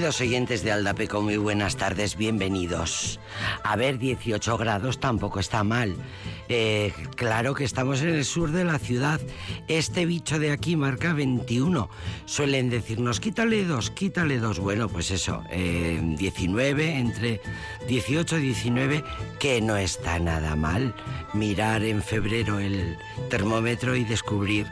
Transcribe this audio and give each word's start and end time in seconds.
Queridos 0.00 0.22
oyentes 0.22 0.64
de 0.64 0.72
Aldapeco, 0.72 1.20
muy 1.20 1.36
buenas 1.36 1.76
tardes, 1.76 2.16
bienvenidos. 2.16 3.20
A 3.62 3.76
ver, 3.76 3.98
18 3.98 4.56
grados 4.56 4.98
tampoco 4.98 5.40
está 5.40 5.62
mal. 5.62 5.94
Eh, 6.48 6.94
claro 7.16 7.52
que 7.52 7.64
estamos 7.64 8.00
en 8.00 8.08
el 8.08 8.24
sur 8.24 8.50
de 8.50 8.64
la 8.64 8.78
ciudad. 8.78 9.20
Este 9.68 10.06
bicho 10.06 10.38
de 10.38 10.52
aquí 10.52 10.74
marca 10.74 11.12
21. 11.12 11.90
Suelen 12.24 12.70
decirnos, 12.70 13.20
quítale 13.20 13.62
dos, 13.66 13.90
quítale 13.90 14.38
dos. 14.38 14.58
Bueno, 14.58 14.88
pues 14.88 15.10
eso, 15.10 15.44
19, 15.50 16.82
eh, 16.82 16.98
entre 16.98 17.42
18 17.86 18.38
y 18.38 18.40
19, 18.40 19.04
que 19.40 19.60
no 19.62 19.78
está 19.78 20.18
nada 20.18 20.54
mal. 20.54 20.94
Mirar 21.32 21.82
en 21.82 22.02
febrero 22.02 22.60
el 22.60 22.96
termómetro 23.30 23.96
y 23.96 24.04
descubrir 24.04 24.66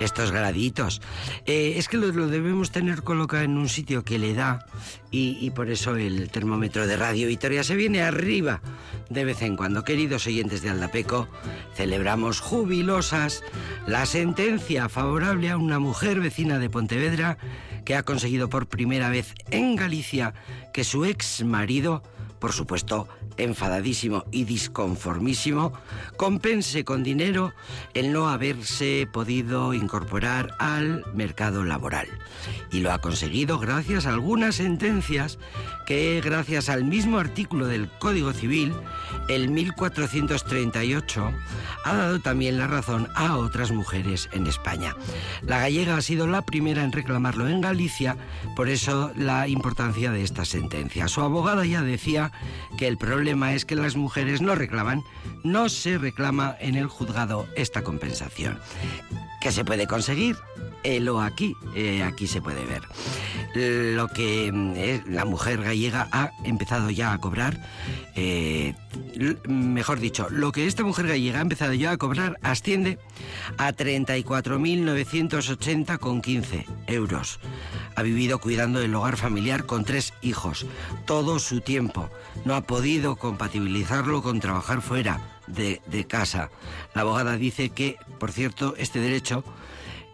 estos 0.00 0.30
graditos. 0.30 1.02
Eh, 1.44 1.74
es 1.76 1.88
que 1.88 1.96
lo, 1.96 2.10
debemos 2.12 2.70
tener 2.70 3.02
colocado 3.02 3.42
en 3.42 3.58
un 3.58 3.68
sitio 3.68 4.04
que 4.04 4.18
le 4.18 4.32
da 4.32 4.64
y, 5.10 5.36
y 5.40 5.50
por 5.50 5.70
eso 5.70 5.96
el 5.96 6.30
termómetro 6.30 6.86
de 6.86 6.96
Radio 6.96 7.26
Victoria 7.26 7.64
se 7.64 7.74
viene 7.74 8.02
arriba 8.02 8.62
de 9.10 9.24
vez 9.24 9.42
en 9.42 9.56
cuando. 9.56 9.84
Queridos 9.84 10.26
oyentes 10.26 10.62
de 10.62 10.70
Aldapeco, 10.70 11.28
celebramos 11.74 12.40
jubilosas 12.40 13.42
la 13.86 14.06
sentencia 14.06 14.88
favorable 14.88 15.50
a 15.50 15.56
una 15.56 15.80
mujer 15.80 16.20
vecina 16.20 16.60
de 16.60 16.70
Pontevedra 16.70 17.38
que 17.84 17.96
ha 17.96 18.04
conseguido 18.04 18.48
por 18.48 18.68
primera 18.68 19.10
vez 19.10 19.34
en 19.50 19.74
Galicia 19.74 20.34
que 20.72 20.84
su 20.84 21.04
ex 21.04 21.44
marido, 21.44 22.02
por 22.42 22.52
supuesto, 22.52 23.06
enfadadísimo 23.36 24.24
y 24.32 24.42
disconformísimo, 24.42 25.72
compense 26.16 26.84
con 26.84 27.04
dinero 27.04 27.54
el 27.94 28.12
no 28.12 28.28
haberse 28.28 29.06
podido 29.12 29.74
incorporar 29.74 30.56
al 30.58 31.04
mercado 31.14 31.62
laboral. 31.62 32.08
Y 32.72 32.80
lo 32.80 32.90
ha 32.90 32.98
conseguido 32.98 33.60
gracias 33.60 34.06
a 34.06 34.10
algunas 34.10 34.56
sentencias 34.56 35.38
que, 35.84 36.20
gracias 36.24 36.68
al 36.68 36.84
mismo 36.84 37.18
artículo 37.18 37.66
del 37.66 37.88
Código 37.98 38.32
Civil, 38.32 38.72
el 39.28 39.50
1438, 39.50 41.32
ha 41.84 41.94
dado 41.94 42.20
también 42.20 42.58
la 42.58 42.66
razón 42.66 43.08
a 43.14 43.36
otras 43.36 43.72
mujeres 43.72 44.28
en 44.32 44.46
España. 44.46 44.94
La 45.42 45.58
gallega 45.58 45.96
ha 45.96 46.02
sido 46.02 46.26
la 46.26 46.42
primera 46.42 46.84
en 46.84 46.92
reclamarlo 46.92 47.48
en 47.48 47.60
Galicia, 47.60 48.16
por 48.56 48.68
eso 48.68 49.12
la 49.16 49.48
importancia 49.48 50.10
de 50.10 50.22
esta 50.22 50.44
sentencia. 50.44 51.08
Su 51.08 51.22
abogada 51.22 51.64
ya 51.64 51.82
decía 51.82 52.32
que 52.78 52.88
el 52.88 52.98
problema 52.98 53.54
es 53.54 53.64
que 53.64 53.76
las 53.76 53.96
mujeres 53.96 54.40
no 54.40 54.54
reclaman, 54.54 55.02
no 55.44 55.68
se 55.68 55.98
reclama 55.98 56.56
en 56.60 56.76
el 56.76 56.86
juzgado 56.86 57.46
esta 57.56 57.82
compensación. 57.82 58.58
¿Qué 59.42 59.50
se 59.50 59.64
puede 59.64 59.88
conseguir? 59.88 60.36
lo 61.00 61.20
aquí, 61.20 61.54
eh, 61.74 62.02
aquí 62.02 62.26
se 62.26 62.40
puede 62.40 62.64
ver. 62.64 62.82
Lo 63.94 64.08
que 64.08 64.50
mm, 64.52 65.12
la 65.12 65.24
mujer 65.24 65.62
gallega 65.62 66.08
ha 66.12 66.32
empezado 66.44 66.90
ya 66.90 67.12
a 67.12 67.18
cobrar, 67.18 67.56
eh, 68.14 68.74
mejor 69.48 70.00
dicho, 70.00 70.28
lo 70.30 70.52
que 70.52 70.66
esta 70.66 70.84
mujer 70.84 71.08
gallega 71.08 71.38
ha 71.38 71.42
empezado 71.42 71.72
ya 71.72 71.92
a 71.92 71.96
cobrar 71.96 72.38
asciende 72.42 72.98
a 73.58 73.72
34.980,15 73.72 76.66
euros. 76.86 77.40
Ha 77.96 78.02
vivido 78.02 78.38
cuidando 78.38 78.78
del 78.80 78.94
hogar 78.94 79.16
familiar 79.16 79.64
con 79.66 79.84
tres 79.84 80.14
hijos, 80.22 80.66
todo 81.04 81.40
su 81.40 81.60
tiempo. 81.60 82.08
No 82.44 82.54
ha 82.54 82.60
podido 82.62 83.16
compatibilizarlo 83.16 84.22
con 84.22 84.40
trabajar 84.40 84.82
fuera 84.82 85.20
de, 85.52 86.06
casa. 86.08 86.50
La 86.94 87.02
abogada 87.02 87.36
dice 87.36 87.70
que, 87.70 87.96
por 88.18 88.32
cierto, 88.32 88.74
este 88.76 89.00
derecho 89.00 89.44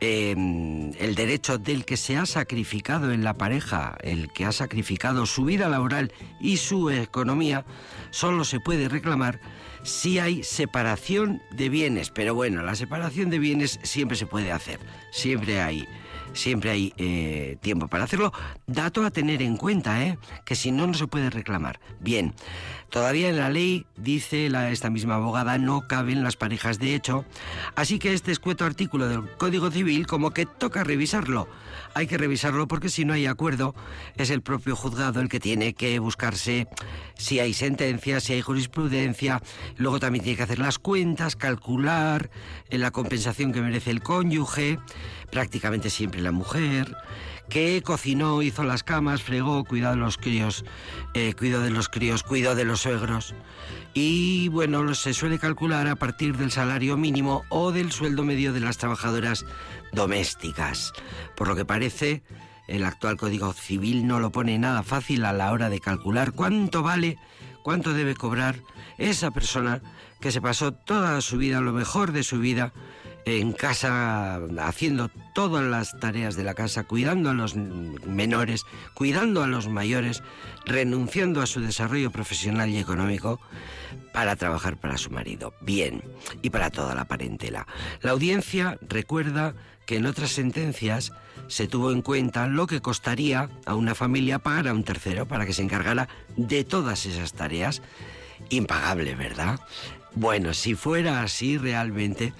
Em, 0.00 0.92
el 1.00 1.16
derecho 1.16 1.58
del 1.58 1.84
que 1.84 1.96
se 1.96 2.16
ha 2.16 2.24
sacrificado 2.24 3.10
en 3.10 3.24
la 3.24 3.34
pareja, 3.34 3.96
el 4.02 4.30
que 4.32 4.44
ha 4.44 4.52
sacrificado 4.52 5.26
su 5.26 5.44
vida 5.44 5.68
laboral 5.68 6.12
y 6.40 6.58
su 6.58 6.88
economía, 6.90 7.64
solo 8.10 8.44
se 8.44 8.60
puede 8.60 8.88
reclamar 8.88 9.40
si 9.82 10.20
hay 10.20 10.44
separación 10.44 11.42
de 11.50 11.68
bienes. 11.68 12.10
Pero 12.10 12.32
bueno, 12.32 12.62
la 12.62 12.76
separación 12.76 13.28
de 13.28 13.40
bienes 13.40 13.80
siempre 13.82 14.16
se 14.16 14.26
puede 14.26 14.52
hacer, 14.52 14.78
siempre 15.10 15.60
hay 15.60 15.88
siempre 16.32 16.70
hay 16.70 16.92
eh, 16.96 17.56
tiempo 17.60 17.88
para 17.88 18.04
hacerlo. 18.04 18.32
Dato 18.66 19.04
a 19.04 19.10
tener 19.10 19.42
en 19.42 19.56
cuenta, 19.56 20.04
¿eh? 20.04 20.18
que 20.44 20.54
si 20.54 20.70
no, 20.70 20.86
no 20.86 20.94
se 20.94 21.06
puede 21.06 21.30
reclamar. 21.30 21.80
Bien, 22.00 22.34
todavía 22.90 23.28
en 23.28 23.36
la 23.36 23.50
ley, 23.50 23.86
dice 23.96 24.48
la, 24.48 24.70
esta 24.70 24.90
misma 24.90 25.16
abogada, 25.16 25.58
no 25.58 25.86
caben 25.86 26.22
las 26.22 26.36
parejas 26.36 26.78
de 26.78 26.94
hecho, 26.94 27.24
así 27.74 27.98
que 27.98 28.12
este 28.12 28.32
escueto 28.32 28.64
artículo 28.64 29.08
del 29.08 29.28
Código 29.36 29.70
Civil 29.70 30.06
como 30.06 30.30
que 30.30 30.46
toca 30.46 30.84
revisarlo. 30.84 31.48
Hay 31.98 32.06
que 32.06 32.16
revisarlo 32.16 32.68
porque 32.68 32.90
si 32.90 33.04
no 33.04 33.12
hay 33.12 33.26
acuerdo, 33.26 33.74
es 34.16 34.30
el 34.30 34.40
propio 34.40 34.76
juzgado 34.76 35.20
el 35.20 35.28
que 35.28 35.40
tiene 35.40 35.74
que 35.74 35.98
buscarse 35.98 36.68
si 37.16 37.40
hay 37.40 37.52
sentencia, 37.52 38.20
si 38.20 38.34
hay 38.34 38.40
jurisprudencia, 38.40 39.42
luego 39.78 39.98
también 39.98 40.22
tiene 40.22 40.36
que 40.36 40.44
hacer 40.44 40.60
las 40.60 40.78
cuentas, 40.78 41.34
calcular 41.34 42.30
eh, 42.70 42.78
la 42.78 42.92
compensación 42.92 43.50
que 43.50 43.62
merece 43.62 43.90
el 43.90 44.00
cónyuge 44.00 44.78
prácticamente 45.32 45.90
siempre 45.90 46.20
la 46.20 46.30
mujer, 46.30 46.96
que 47.48 47.82
cocinó, 47.82 48.42
hizo 48.42 48.62
las 48.62 48.82
camas, 48.84 49.22
fregó, 49.22 49.64
cuidó 49.64 49.90
de 49.90 49.96
los 49.96 50.18
críos, 50.18 50.64
eh, 51.14 51.34
cuidó 51.36 51.60
de 51.60 51.70
los 51.70 51.88
críos, 51.88 52.22
cuidó 52.22 52.54
de 52.54 52.64
los 52.64 52.82
suegros. 52.82 53.34
Y 53.94 54.48
bueno, 54.48 54.94
se 54.94 55.14
suele 55.14 55.38
calcular 55.38 55.88
a 55.88 55.96
partir 55.96 56.36
del 56.36 56.52
salario 56.52 56.96
mínimo 56.96 57.44
o 57.48 57.72
del 57.72 57.90
sueldo 57.90 58.22
medio 58.22 58.52
de 58.52 58.60
las 58.60 58.78
trabajadoras 58.78 59.44
domésticas. 59.92 60.92
Por 61.36 61.48
lo 61.48 61.56
que 61.56 61.64
parece, 61.64 62.22
el 62.66 62.84
actual 62.84 63.16
Código 63.16 63.52
Civil 63.52 64.06
no 64.06 64.20
lo 64.20 64.30
pone 64.30 64.58
nada 64.58 64.82
fácil 64.82 65.24
a 65.24 65.32
la 65.32 65.52
hora 65.52 65.70
de 65.70 65.80
calcular 65.80 66.32
cuánto 66.32 66.82
vale, 66.82 67.18
cuánto 67.62 67.94
debe 67.94 68.14
cobrar 68.14 68.56
esa 68.98 69.30
persona 69.30 69.80
que 70.20 70.32
se 70.32 70.40
pasó 70.40 70.72
toda 70.72 71.20
su 71.20 71.38
vida, 71.38 71.60
lo 71.60 71.72
mejor 71.72 72.12
de 72.12 72.22
su 72.22 72.38
vida, 72.38 72.72
en 73.24 73.52
casa 73.52 74.40
haciendo 74.60 75.10
todas 75.34 75.62
las 75.62 75.98
tareas 75.98 76.34
de 76.36 76.44
la 76.44 76.54
casa, 76.54 76.84
cuidando 76.84 77.30
a 77.30 77.34
los 77.34 77.56
menores, 77.56 78.64
cuidando 78.94 79.42
a 79.42 79.46
los 79.46 79.68
mayores, 79.68 80.22
renunciando 80.64 81.42
a 81.42 81.46
su 81.46 81.60
desarrollo 81.60 82.10
profesional 82.10 82.70
y 82.70 82.78
económico 82.78 83.40
para 84.12 84.36
trabajar 84.36 84.78
para 84.78 84.98
su 84.98 85.10
marido. 85.10 85.54
Bien, 85.60 86.02
y 86.42 86.50
para 86.50 86.70
toda 86.70 86.94
la 86.94 87.04
parentela. 87.04 87.66
La 88.00 88.12
audiencia 88.12 88.78
recuerda 88.82 89.54
que 89.88 89.96
en 89.96 90.04
otras 90.04 90.32
sentencias 90.32 91.14
se 91.46 91.66
tuvo 91.66 91.92
en 91.92 92.02
cuenta 92.02 92.46
lo 92.46 92.66
que 92.66 92.82
costaría 92.82 93.48
a 93.64 93.74
una 93.74 93.94
familia 93.94 94.38
pagar 94.38 94.68
a 94.68 94.74
un 94.74 94.84
tercero 94.84 95.26
para 95.26 95.46
que 95.46 95.54
se 95.54 95.62
encargara 95.62 96.10
de 96.36 96.62
todas 96.62 97.06
esas 97.06 97.32
tareas. 97.32 97.80
Impagable, 98.50 99.14
¿verdad? 99.14 99.58
Bueno, 100.14 100.52
si 100.52 100.74
fuera 100.74 101.22
así 101.22 101.56
realmente, 101.56 102.34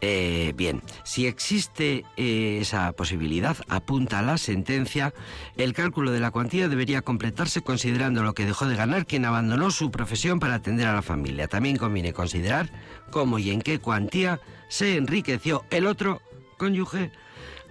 eh, 0.00 0.52
bien, 0.56 0.82
si 1.04 1.28
existe 1.28 2.04
eh, 2.16 2.58
esa 2.60 2.90
posibilidad, 2.90 3.56
apunta 3.68 4.20
la 4.20 4.36
sentencia, 4.36 5.14
el 5.56 5.74
cálculo 5.74 6.10
de 6.10 6.18
la 6.18 6.32
cuantía 6.32 6.68
debería 6.68 7.02
completarse 7.02 7.62
considerando 7.62 8.24
lo 8.24 8.34
que 8.34 8.44
dejó 8.44 8.66
de 8.66 8.74
ganar 8.74 9.06
quien 9.06 9.24
abandonó 9.24 9.70
su 9.70 9.92
profesión 9.92 10.40
para 10.40 10.54
atender 10.54 10.88
a 10.88 10.94
la 10.94 11.02
familia. 11.02 11.46
También 11.46 11.76
conviene 11.76 12.12
considerar 12.12 12.72
cómo 13.12 13.38
y 13.38 13.52
en 13.52 13.62
qué 13.62 13.78
cuantía 13.78 14.40
se 14.68 14.96
enriqueció 14.96 15.64
el 15.70 15.86
otro 15.86 16.22
cónyuge 16.58 17.10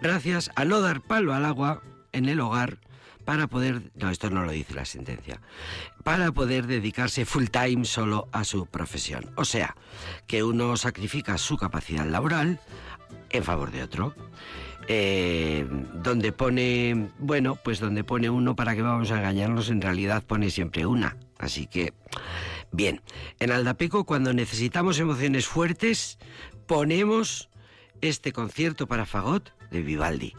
gracias 0.02 0.50
a 0.56 0.66
no 0.66 0.82
dar 0.82 1.02
palo 1.02 1.34
al 1.34 1.46
agua 1.46 1.84
en 2.12 2.28
el 2.28 2.40
hogar 2.40 2.80
para 3.26 3.48
poder, 3.48 3.92
no, 3.96 4.10
esto 4.10 4.30
no 4.30 4.46
lo 4.46 4.52
dice 4.54 4.74
la 4.74 4.86
sentencia, 4.86 5.42
para 6.04 6.32
poder 6.32 6.66
dedicarse 6.66 7.26
full 7.26 7.48
time 7.48 7.84
solo 7.84 8.30
a 8.32 8.46
su 8.46 8.68
profesión. 8.68 9.30
O 9.36 9.44
sea, 9.44 9.76
que 10.28 10.44
uno 10.44 10.78
sacrifica 10.78 11.38
su 11.38 11.58
capacidad 11.58 12.06
laboral 12.06 12.62
en 13.30 13.44
favor 13.44 13.72
de 13.72 13.84
otro. 13.84 14.16
Eh, 14.90 15.68
donde 15.96 16.32
pone, 16.32 17.10
bueno, 17.20 17.58
pues 17.62 17.82
donde 17.82 18.06
pone 18.06 18.30
uno 18.30 18.56
para 18.56 18.74
que 18.74 18.82
vamos 18.82 19.12
a 19.12 19.18
engañarnos, 19.18 19.70
en 19.70 19.82
realidad 19.82 20.24
pone 20.24 20.50
siempre 20.50 20.86
una. 20.86 21.18
Así 21.38 21.68
que, 21.68 21.94
bien, 22.72 23.02
en 23.42 23.52
Aldapeco 23.52 24.06
cuando 24.06 24.32
necesitamos 24.32 25.00
emociones 25.00 25.46
fuertes, 25.46 26.18
ponemos 26.66 27.50
este 28.02 28.32
concierto 28.32 28.88
para 28.88 29.06
fagot 29.06 29.54
de 29.72 29.82
Vivaldi. 29.82 30.34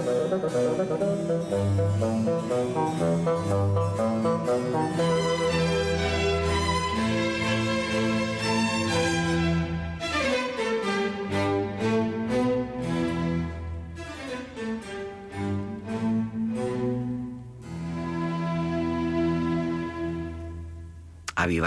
A 0.00 0.02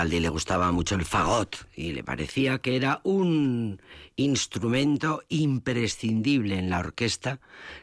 Vivaldi 0.03 0.19
le 0.19 0.29
gustaba 0.29 0.69
mucho 0.73 0.95
el 0.95 1.05
fagot 1.05 1.65
y 1.77 1.93
le 1.93 2.03
parecía 2.03 2.57
que 2.57 2.75
era 2.75 2.99
un 3.03 3.81
instrumento 4.17 5.23
imprescindible 5.29 6.59
en 6.59 6.69
la 6.69 6.79
orquesta 6.79 7.39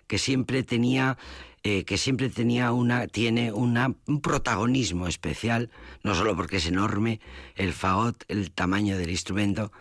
que 0.07 0.19
siempre 0.19 0.63
tenía 0.63 1.17
eh, 1.63 1.85
que 1.85 1.97
siempre 1.97 2.29
tenía 2.29 2.73
una 2.73 3.07
tiene 3.07 3.53
una, 3.53 3.95
un 4.07 4.21
protagonismo 4.21 5.07
especial 5.07 5.71
no 6.03 6.15
solo 6.15 6.37
porque 6.37 6.59
es 6.59 6.67
enorme 6.67 7.21
el 7.57 7.73
fagot 7.73 8.23
el 8.29 8.51
tamaño 8.51 8.99
del 8.99 9.11
instrumento 9.11 9.73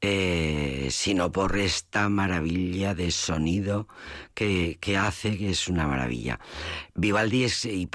eh, 0.00 0.88
sino 0.92 1.32
por 1.32 1.56
esta 1.56 2.08
maravilla 2.08 2.94
de 2.94 3.10
sonido 3.10 3.88
que, 4.32 4.78
hace, 4.96 5.36
que 5.36 5.50
es 5.50 5.66
una 5.66 5.88
maravilla. 5.88 6.38
Vivaldi 6.94 7.42
es, 7.42 7.64
y 7.64 7.88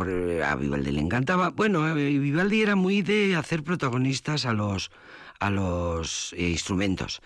a 0.44 0.56
Vivaldi 0.56 0.92
le 0.92 1.00
encantaba, 1.00 1.52
bueno, 1.52 1.88
eh, 1.98 2.20
Vivaldi 2.20 2.62
era 2.62 2.76
muy 2.76 3.02
de 3.04 3.38
hacer 3.38 3.64
protagonistas 3.64 4.46
a 4.46 4.52
los, 4.52 4.92
a 5.40 5.50
los 5.50 6.36
instrumentos. 6.38 7.22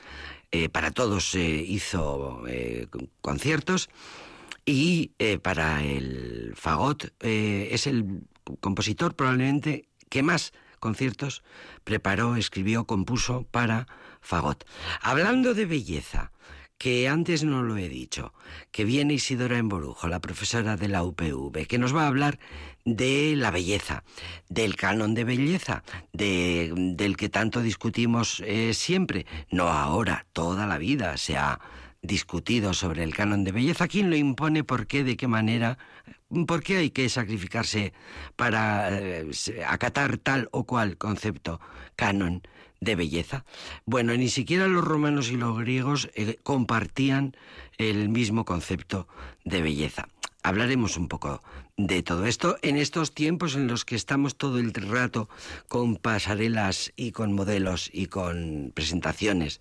Eh, 0.51 0.69
para 0.69 0.91
todos 0.91 1.34
hizo 1.36 2.43
conciertos 3.22 3.89
y 4.63 5.12
para 5.41 5.84
el 5.84 6.53
fagot 6.55 7.12
es 7.22 7.88
el 7.88 8.22
compositor 8.62 9.15
probablemente 9.15 9.89
que 10.10 10.24
más 10.24 10.53
conciertos 10.79 11.43
preparó, 11.84 12.36
escribió, 12.36 12.86
compuso 12.86 13.46
para 13.50 13.88
Fagot. 14.21 14.65
Hablando 15.01 15.53
de 15.53 15.65
belleza, 15.65 16.31
que 16.77 17.07
antes 17.07 17.43
no 17.43 17.63
lo 17.63 17.77
he 17.77 17.89
dicho, 17.89 18.33
que 18.71 18.86
viene 18.86 19.15
Isidora 19.15 19.57
Emborujo, 19.57 20.07
la 20.07 20.19
profesora 20.19 20.77
de 20.77 20.88
la 20.88 21.03
UPV, 21.03 21.65
que 21.67 21.79
nos 21.79 21.95
va 21.95 22.03
a 22.03 22.07
hablar 22.07 22.39
de 22.86 23.36
la 23.36 23.51
belleza, 23.51 24.03
del 24.47 24.75
canon 24.75 25.13
de 25.15 25.24
belleza, 25.24 25.83
de, 26.13 26.71
del 26.75 27.17
que 27.17 27.29
tanto 27.29 27.62
discutimos 27.62 28.43
eh, 28.45 28.74
siempre, 28.74 29.25
no 29.50 29.69
ahora, 29.69 30.27
toda 30.33 30.67
la 30.67 30.77
vida 30.77 31.17
se 31.17 31.36
ha 31.38 31.59
discutido 32.01 32.74
sobre 32.74 33.03
el 33.03 33.15
canon 33.15 33.43
de 33.43 33.51
belleza, 33.51 33.88
quién 33.88 34.09
lo 34.09 34.15
impone, 34.15 34.63
por 34.63 34.86
qué, 34.86 35.03
de 35.03 35.17
qué 35.17 35.27
manera, 35.27 35.79
por 36.45 36.62
qué 36.62 36.77
hay 36.77 36.89
que 36.91 37.09
sacrificarse 37.09 37.91
para 38.36 38.89
eh, 38.91 39.31
acatar 39.67 40.17
tal 40.17 40.47
o 40.51 40.65
cual 40.65 40.97
concepto 40.97 41.59
canon 41.95 42.43
de 42.79 42.96
belleza. 42.96 43.46
Bueno, 43.86 44.15
ni 44.15 44.29
siquiera 44.29 44.67
los 44.67 44.84
romanos 44.84 45.29
y 45.29 45.38
los 45.38 45.57
griegos 45.57 46.10
eh, 46.13 46.38
compartían 46.43 47.36
el 47.77 48.10
mismo 48.10 48.46
concepto 48.46 49.07
de 49.43 49.62
belleza. 49.62 50.10
Hablaremos 50.43 50.96
un 50.96 51.10
poco 51.10 51.41
de 51.75 52.01
todo 52.03 52.25
esto 52.25 52.57
en 52.62 52.77
estos 52.77 53.13
tiempos 53.13 53.55
en 53.55 53.67
los 53.67 53.84
que 53.84 53.96
estamos 53.96 54.38
todo 54.38 54.60
el 54.60 54.74
rato 54.74 55.27
con 55.67 55.98
pasarelas 55.98 56.93
y 56.96 57.12
con 57.12 57.34
modelos 57.34 57.89
y 57.91 58.05
con 58.05 58.72
presentaciones 58.74 59.60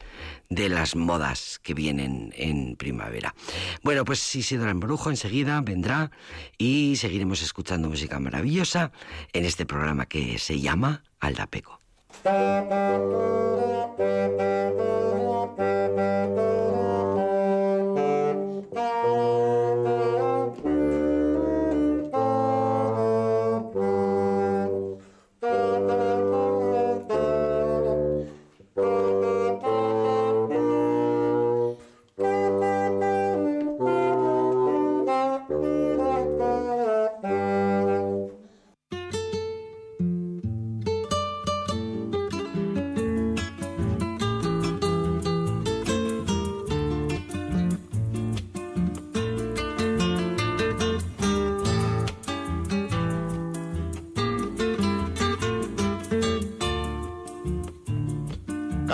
de 0.49 0.68
las 0.68 0.94
modas 0.94 1.58
que 1.62 1.75
vienen 1.75 2.32
en 2.37 2.76
primavera. 2.76 3.35
Bueno, 3.82 4.04
pues 4.04 4.35
Isidora 4.37 4.70
Embrujo 4.70 5.11
enseguida 5.11 5.61
vendrá 5.61 6.12
y 6.56 6.94
seguiremos 6.96 7.42
escuchando 7.42 7.88
música 7.88 8.20
maravillosa 8.20 8.92
en 9.32 9.44
este 9.44 9.66
programa 9.66 10.06
que 10.06 10.38
se 10.38 10.61
llama 10.61 11.02
Aldapeco. 11.18 11.86
Thank 12.26 12.71
you. 16.40 16.55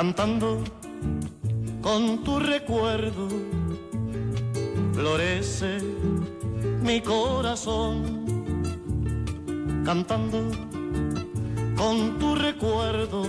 Cantando 0.03 0.59
con 1.81 2.25
tu 2.25 2.41
recuerdo, 2.41 3.29
florece 4.95 5.79
mi 6.83 7.01
corazón, 7.01 8.03
cantando 9.85 10.41
con 11.77 12.19
tu 12.19 12.35
recuerdo, 12.35 13.23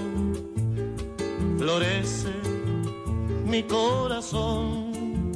florece 1.60 2.34
mi 3.46 3.62
corazón. 3.62 5.32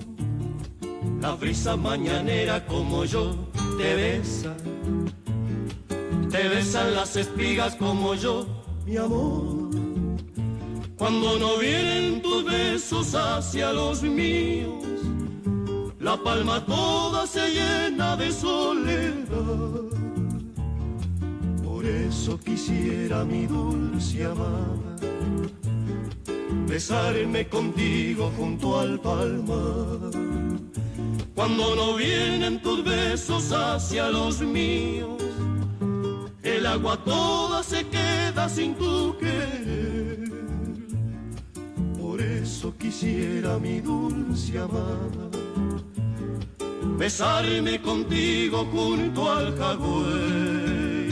La 1.21 1.35
brisa 1.35 1.75
mañanera 1.75 2.65
como 2.65 3.05
yo 3.05 3.35
te 3.77 3.93
besa, 3.93 4.57
te 6.31 6.49
besan 6.49 6.95
las 6.95 7.15
espigas 7.15 7.75
como 7.75 8.15
yo, 8.15 8.47
mi 8.87 8.97
amor 8.97 9.86
cuando 10.97 11.37
no 11.37 11.57
vienen 11.57 12.21
tus 12.21 12.43
besos 12.43 13.13
hacia 13.13 13.71
los 13.71 14.01
míos, 14.01 14.83
la 15.99 16.17
palma 16.17 16.65
toda 16.65 17.27
se 17.27 17.49
llena 17.49 18.15
de 18.15 18.31
soledad. 18.31 19.83
Por 21.63 21.85
eso 21.85 22.39
quisiera 22.39 23.23
mi 23.23 23.45
dulce 23.45 24.25
amada 24.25 24.97
besarme 26.67 27.47
contigo 27.47 28.31
junto 28.35 28.79
al 28.79 28.99
palmar. 28.99 30.11
Cuando 31.35 31.75
no 31.75 31.95
vienen 31.95 32.61
tus 32.61 32.83
besos 32.83 33.51
hacia 33.51 34.09
los 34.09 34.41
míos, 34.41 35.21
el 36.41 36.65
agua 36.65 36.97
toda 37.03 37.61
se 37.63 37.85
queda 37.87 38.49
sin 38.49 38.73
tu 38.75 39.15
querer 39.17 39.96
eso 42.57 42.73
quisiera 42.75 43.59
mi 43.59 43.79
dulce 43.81 44.57
amada 44.57 45.29
besarme 46.97 47.79
contigo 47.79 48.65
junto 48.71 49.31
al 49.31 49.55
jagüey. 49.55 51.09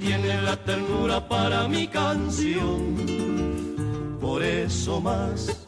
Tiene 0.00 0.42
la 0.42 0.56
ternura 0.56 1.28
para 1.28 1.68
mi 1.68 1.86
canción, 1.86 2.96
por 4.20 4.42
eso 4.42 5.00
más 5.00 5.64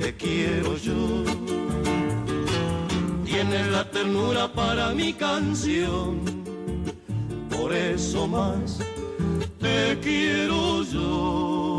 te 0.00 0.16
quiero 0.16 0.76
yo. 0.76 1.22
Tiene 3.24 3.70
la 3.70 3.88
ternura 3.88 4.52
para 4.52 4.90
mi 4.90 5.12
canción, 5.12 6.18
por 7.56 7.72
eso 7.72 8.26
más 8.26 8.80
te 9.60 9.96
quiero 10.00 10.82
yo. 10.82 11.73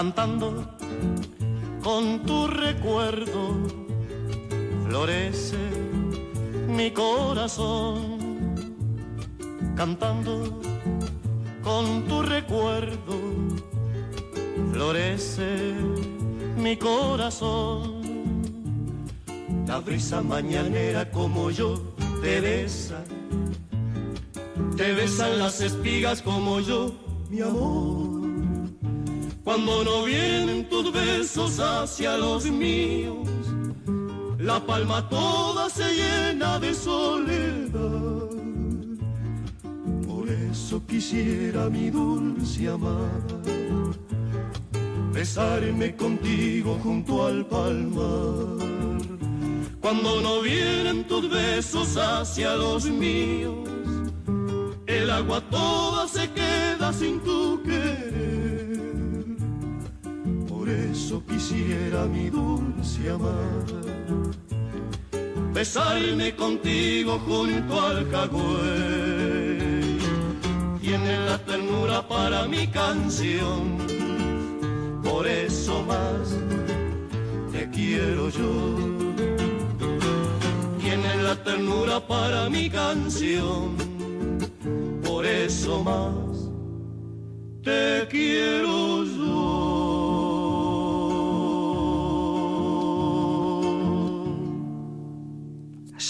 Cantando 0.00 0.64
con 1.82 2.22
tu 2.22 2.46
recuerdo, 2.46 3.54
florece 4.86 5.58
mi 6.68 6.90
corazón, 6.90 8.54
cantando 9.76 10.58
con 11.62 12.04
tu 12.08 12.22
recuerdo, 12.22 13.14
florece 14.72 15.74
mi 16.56 16.78
corazón. 16.78 18.00
La 19.66 19.80
brisa 19.80 20.22
mañanera 20.22 21.10
como 21.10 21.50
yo 21.50 21.74
te 22.22 22.40
besa, 22.40 23.04
te 24.78 24.94
besan 24.94 25.38
las 25.38 25.60
espigas 25.60 26.22
como 26.22 26.58
yo, 26.60 26.90
mi 27.28 27.42
amor 27.42 28.19
cuando 29.50 29.82
no 29.82 30.04
vienen 30.04 30.68
tus 30.68 30.92
besos 30.92 31.58
hacia 31.58 32.16
los 32.16 32.44
míos, 32.44 33.28
la 34.38 34.64
palma 34.64 35.08
toda 35.08 35.68
se 35.68 35.92
llena 35.92 36.60
de 36.60 36.72
soledad. 36.72 38.30
Por 40.06 40.28
eso 40.28 40.80
quisiera 40.86 41.68
mi 41.68 41.90
dulce 41.90 42.68
amada 42.68 43.42
besarme 45.12 45.96
contigo 45.96 46.78
junto 46.80 47.26
al 47.26 47.44
palmar. 47.44 48.68
Cuando 49.80 50.20
no 50.20 50.42
vienen 50.42 51.02
tus 51.08 51.28
besos 51.28 51.96
hacia 51.96 52.54
los 52.54 52.84
míos, 52.84 53.68
el 54.86 55.10
agua 55.10 55.40
toda 55.50 56.06
se 56.06 56.30
queda 56.30 56.92
sin 56.92 57.18
tu 57.18 57.60
querer 57.64 58.29
eso 60.90 61.22
quisiera 61.26 62.06
mi 62.06 62.30
dulce 62.30 63.10
amada 63.10 63.80
besarme 65.52 66.34
contigo 66.34 67.18
junto 67.26 67.80
al 67.80 68.08
cagüey. 68.08 69.98
Tiene 70.80 71.20
la 71.26 71.38
ternura 71.38 72.06
para 72.08 72.46
mi 72.46 72.66
canción, 72.66 73.76
por 75.02 75.26
eso 75.26 75.82
más 75.82 76.34
te 77.52 77.68
quiero 77.70 78.28
yo. 78.30 78.54
Tiene 80.80 81.22
la 81.22 81.36
ternura 81.44 82.00
para 82.00 82.48
mi 82.48 82.68
canción, 82.70 83.76
por 85.04 85.26
eso 85.26 85.84
más 85.84 86.48
te 87.62 88.08
quiero 88.10 89.04
yo. 89.04 89.89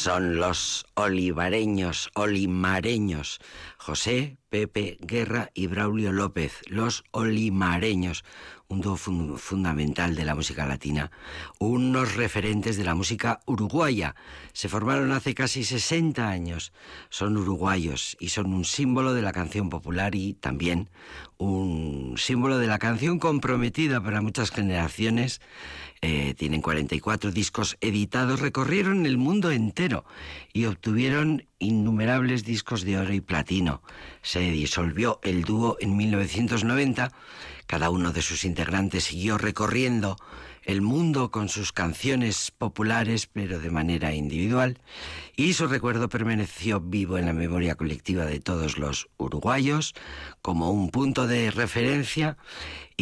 Son 0.00 0.36
los 0.36 0.86
olivareños, 0.94 2.10
olimareños, 2.14 3.38
José, 3.76 4.38
Pepe 4.48 4.96
Guerra 5.02 5.50
y 5.52 5.66
Braulio 5.66 6.10
López, 6.10 6.62
los 6.68 7.04
olimareños, 7.10 8.24
un 8.70 8.80
dúo 8.80 8.96
fundamental 8.96 10.14
de 10.14 10.24
la 10.24 10.36
música 10.36 10.64
latina, 10.64 11.10
unos 11.58 12.14
referentes 12.14 12.76
de 12.76 12.84
la 12.84 12.94
música 12.94 13.40
uruguaya. 13.44 14.14
Se 14.52 14.68
formaron 14.68 15.10
hace 15.10 15.34
casi 15.34 15.64
60 15.64 16.28
años, 16.28 16.72
son 17.10 17.36
uruguayos 17.36 18.16
y 18.20 18.28
son 18.28 18.54
un 18.54 18.64
símbolo 18.64 19.12
de 19.12 19.22
la 19.22 19.32
canción 19.32 19.70
popular 19.70 20.14
y 20.14 20.34
también 20.34 20.88
un 21.36 22.14
símbolo 22.16 22.58
de 22.58 22.68
la 22.68 22.78
canción 22.78 23.18
comprometida 23.18 24.00
para 24.00 24.22
muchas 24.22 24.52
generaciones 24.52 25.40
eh, 26.02 26.32
tienen 26.34 26.62
44 26.62 27.30
discos 27.30 27.76
editados, 27.82 28.40
recorrieron 28.40 29.04
el 29.04 29.18
mundo 29.18 29.50
entero 29.50 30.06
y 30.50 30.64
obtuvieron 30.64 31.46
innumerables 31.58 32.42
discos 32.42 32.84
de 32.84 32.96
oro 32.96 33.12
y 33.12 33.20
platino. 33.20 33.82
Se 34.22 34.40
disolvió 34.40 35.20
el 35.22 35.44
dúo 35.44 35.76
en 35.78 35.98
1990, 35.98 37.12
cada 37.70 37.90
uno 37.90 38.10
de 38.10 38.20
sus 38.20 38.44
integrantes 38.44 39.04
siguió 39.04 39.38
recorriendo 39.38 40.16
el 40.64 40.82
mundo 40.82 41.30
con 41.30 41.48
sus 41.48 41.70
canciones 41.70 42.50
populares, 42.50 43.28
pero 43.32 43.60
de 43.60 43.70
manera 43.70 44.12
individual, 44.12 44.80
y 45.36 45.52
su 45.52 45.68
recuerdo 45.68 46.08
permaneció 46.08 46.80
vivo 46.80 47.16
en 47.16 47.26
la 47.26 47.32
memoria 47.32 47.76
colectiva 47.76 48.26
de 48.26 48.40
todos 48.40 48.76
los 48.76 49.08
uruguayos 49.18 49.94
como 50.42 50.72
un 50.72 50.90
punto 50.90 51.28
de 51.28 51.52
referencia 51.52 52.36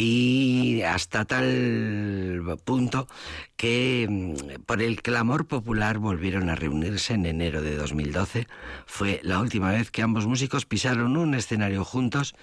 y 0.01 0.81
hasta 0.83 1.25
tal 1.25 2.41
punto 2.63 3.09
que 3.57 4.07
mm, 4.09 4.61
por 4.65 4.81
el 4.81 5.01
clamor 5.01 5.45
popular 5.45 5.97
volvieron 5.97 6.49
a 6.49 6.55
reunirse 6.55 7.15
en 7.15 7.25
enero 7.25 7.61
de 7.61 7.75
2012. 7.75 8.47
Fue 8.85 9.19
la 9.23 9.39
última 9.39 9.71
vez 9.71 9.91
que 9.91 10.01
ambos 10.01 10.25
músicos 10.25 10.65
pisaron 10.65 11.17
un 11.17 11.35
escenario 11.35 11.83
juntos 11.83 12.33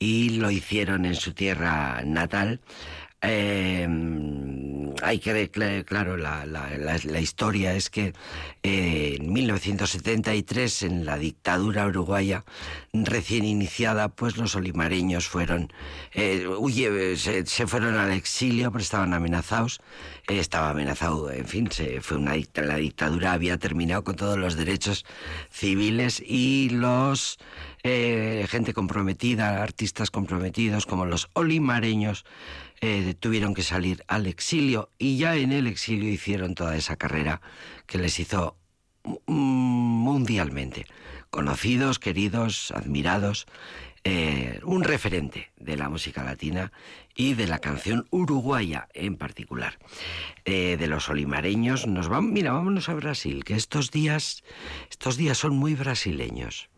y 0.00 0.30
lo 0.30 0.50
hicieron 0.50 1.04
en 1.04 1.14
su 1.14 1.32
tierra 1.32 2.02
natal 2.04 2.60
Eh, 3.22 3.86
hay 5.02 5.18
que 5.18 5.84
claro, 5.84 6.16
la, 6.16 6.46
la, 6.46 7.20
historia 7.20 7.74
es 7.74 7.90
que 7.90 8.12
eh, 8.62 9.16
en 9.18 9.32
1973, 9.32 10.82
en 10.82 11.04
la 11.04 11.18
dictadura 11.18 11.86
uruguaya 11.86 12.44
recién 12.92 13.44
iniciada, 13.44 14.08
pues 14.08 14.36
los 14.36 14.54
olimareños 14.54 15.28
fueron, 15.28 15.72
eh, 16.12 16.46
se, 17.16 17.66
fueron 17.66 17.96
al 17.96 18.12
exilio, 18.12 18.70
pero 18.72 18.82
estaban 18.82 19.12
amenazados. 19.12 19.80
Eh, 20.28 20.38
estaba 20.38 20.70
amenazado, 20.70 21.30
en 21.30 21.46
fin, 21.46 21.70
se, 21.70 22.00
fue 22.00 22.16
una 22.16 22.34
la 22.54 22.76
dictadura 22.76 23.32
había 23.32 23.58
terminado 23.58 24.02
con 24.04 24.16
todos 24.16 24.38
los 24.38 24.56
derechos 24.56 25.04
civiles 25.50 26.22
y 26.24 26.70
los 26.70 27.38
gente 27.84 28.74
comprometida, 28.74 29.62
artistas 29.62 30.10
comprometidos 30.10 30.86
como 30.86 31.06
los 31.06 31.28
olimareños, 31.34 32.24
eh, 32.80 33.14
tuvieron 33.18 33.54
que 33.54 33.62
salir 33.62 34.04
al 34.08 34.26
exilio 34.26 34.90
y 34.98 35.16
ya 35.18 35.36
en 35.36 35.52
el 35.52 35.66
exilio 35.66 36.10
hicieron 36.10 36.54
toda 36.54 36.76
esa 36.76 36.96
carrera 36.96 37.40
que 37.86 37.98
les 37.98 38.18
hizo 38.18 38.56
mundialmente. 39.26 40.86
Conocidos, 41.30 41.98
queridos, 41.98 42.70
admirados, 42.72 43.46
eh, 44.08 44.60
un 44.62 44.84
referente 44.84 45.50
de 45.58 45.76
la 45.76 45.88
música 45.88 46.22
latina 46.22 46.70
y 47.16 47.34
de 47.34 47.48
la 47.48 47.58
canción 47.58 48.06
uruguaya 48.10 48.88
en 48.94 49.16
particular. 49.16 49.78
Eh, 50.44 50.76
de 50.78 50.86
los 50.86 51.08
olimareños 51.08 51.86
nos 51.88 52.08
vamos, 52.08 52.30
mira, 52.30 52.52
vámonos 52.52 52.88
a 52.88 52.94
Brasil, 52.94 53.42
que 53.44 53.54
estos 53.54 53.90
días, 53.90 54.44
estos 54.90 55.16
días 55.16 55.38
son 55.38 55.56
muy 55.56 55.74
brasileños. 55.74 56.68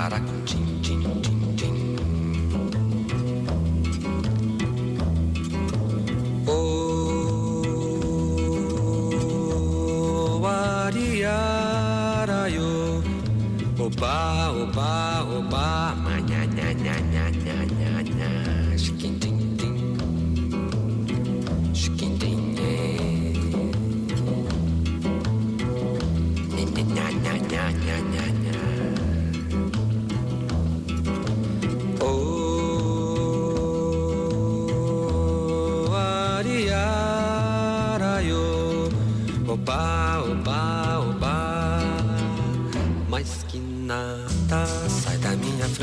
para 0.00 0.18
chin 0.46 0.80
chin 0.80 1.02
chin 1.22 1.40
chin. 1.58 1.74
Oh, 6.46 7.20
Maria, 10.40 11.36
yo, 12.48 13.02
opa, 13.84 14.16
opa. 14.62 14.79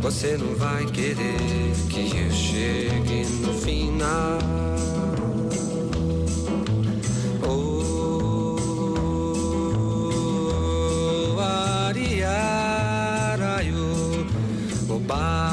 Você 0.00 0.36
não 0.38 0.54
vai 0.54 0.86
querer 0.86 1.72
que 1.90 2.16
eu 2.16 2.30
chegue 2.30 3.26
no 3.42 3.52
final. 3.52 4.38
Oh, 7.42 8.56
ariaraio, 11.40 12.76
oba, 14.88 15.47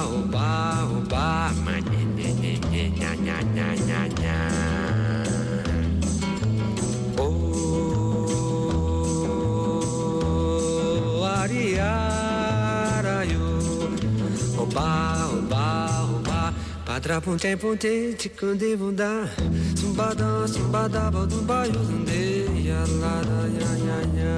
Trapunté, 17.05 17.55
punté, 17.55 18.13
ticandé, 18.13 18.75
bunda 18.75 19.29
Sumbadã, 19.77 20.47
sumbadaba 20.47 21.27
do 21.27 21.39
baio 21.43 21.71
Zandê 21.71 22.47
Yalada, 22.65 23.47
nha, 23.47 23.71
nha, 23.85 23.97
nha 24.15 24.37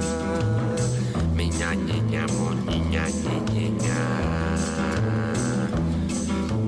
Minha, 1.34 1.74
nha, 1.74 2.26
moninha, 2.30 3.08
nha, 3.08 3.36
nha, 3.54 3.70
nha 3.80 4.00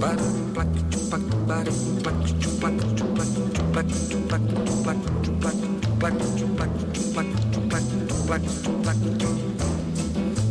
Para, 0.00 0.24
plac, 0.54 0.68
chupac, 0.88 1.20
para, 1.46 1.70
plac, 2.02 2.16
chupac, 2.40 2.74
chupac, 2.96 3.28
chupac, 3.52 3.86
chupac, 4.08 4.40
chupac, 4.64 4.96
chupac, 5.22 5.54
chupac, 5.76 6.16
chupac, 6.32 6.72
chupac, 6.94 7.28
chupac, 7.52 7.84
chupac, 8.08 8.42
chupac, 8.64 8.98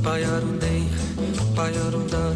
Paiarundei, 0.04 0.84
paiarundar 1.56 2.36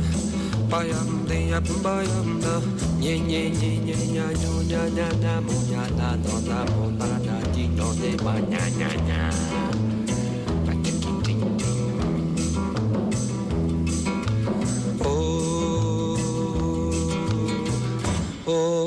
bayam 0.70 1.28
de 1.28 1.38
ya 1.50 1.60
bayam 1.84 2.42
da. 2.42 2.62
Nye 3.00 3.20
nye 3.20 3.50
nye 3.50 3.72
nye 3.86 3.96
nya 4.14 4.28
nya 4.70 4.82
nya 4.96 5.08
nya 5.22 5.34
mo 5.42 5.58
nya 5.70 5.84
na 5.98 6.16
no 6.16 6.36
na 6.48 6.60
mo 6.76 6.86
na 7.00 7.10
na 7.26 7.38
ji 7.54 7.68
no 7.68 7.94
de 8.02 8.12
ba 8.24 8.34
nya 8.40 8.64
nya 8.80 8.90
nya. 9.08 9.24
Oh, 15.06 16.16
oh, 18.48 18.86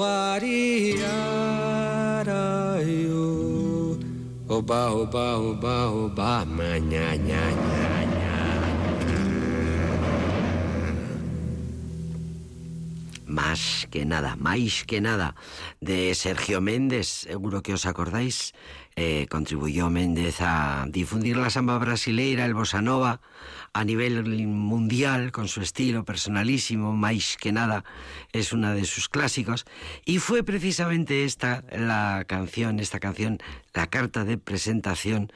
oba, 4.49 4.81
oba, 4.91 5.27
oba, 5.37 5.77
oba, 5.93 6.45
ma, 6.47 6.79
nya, 6.79 7.15
nya, 7.17 7.43
nya. 7.53 8.06
Más 13.37 13.87
que 13.91 14.07
nada, 14.07 14.35
más 14.37 14.85
que 14.87 15.03
nada, 15.03 15.37
de 15.83 16.15
Sergio 16.15 16.63
Méndez, 16.63 17.07
seguro 17.07 17.63
que 17.63 17.75
os 17.75 17.85
acordáis, 17.85 18.55
eh, 18.99 19.27
contribuyó 19.29 19.91
Méndez 19.91 20.41
a 20.41 20.87
difundir 20.89 21.37
la 21.37 21.51
samba 21.51 21.77
brasileira, 21.77 22.47
el 22.47 22.55
bossa 22.55 22.81
nova, 22.81 23.21
a 23.75 23.85
nivel 23.85 24.25
mundial, 24.47 25.33
con 25.33 25.49
su 25.49 25.61
estilo 25.61 26.03
personalísimo, 26.07 26.95
más 26.95 27.37
que 27.37 27.53
nada, 27.53 27.85
es 28.33 28.55
una 28.55 28.73
de 28.73 28.87
sus 28.87 29.11
clásicos, 29.11 29.67
y 30.07 30.19
fue 30.19 30.43
precisamente 30.43 31.25
esta 31.25 31.63
la 31.71 32.25
canción, 32.27 32.81
esta 32.81 32.99
canción, 32.99 33.39
la 33.75 33.87
carta 33.87 34.25
de 34.25 34.39
presentación 34.39 35.31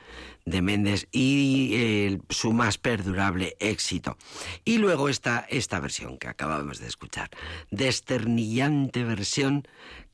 de 0.46 0.62
Méndez 0.62 1.06
y 1.12 2.18
su 2.30 2.54
más 2.54 2.78
perdurable 2.78 3.56
éxito. 3.60 4.16
Y 4.64 4.78
luego 4.78 5.10
está 5.10 5.46
esta 5.50 5.80
versión 5.80 6.16
que 6.16 6.28
acabamos 6.28 6.78
de 6.78 6.86
escuchar, 6.86 7.28
desternillante 7.70 9.04
versión 9.04 9.68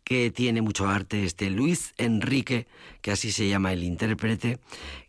que 0.07 0.31
tiene 0.31 0.62
mucho 0.62 0.87
arte 0.87 1.25
este 1.25 1.51
Luis 1.51 1.92
Enrique, 1.99 2.69
que 3.03 3.11
así 3.11 3.33
se 3.33 3.49
llama 3.49 3.73
el 3.73 3.83
intérprete, 3.83 4.61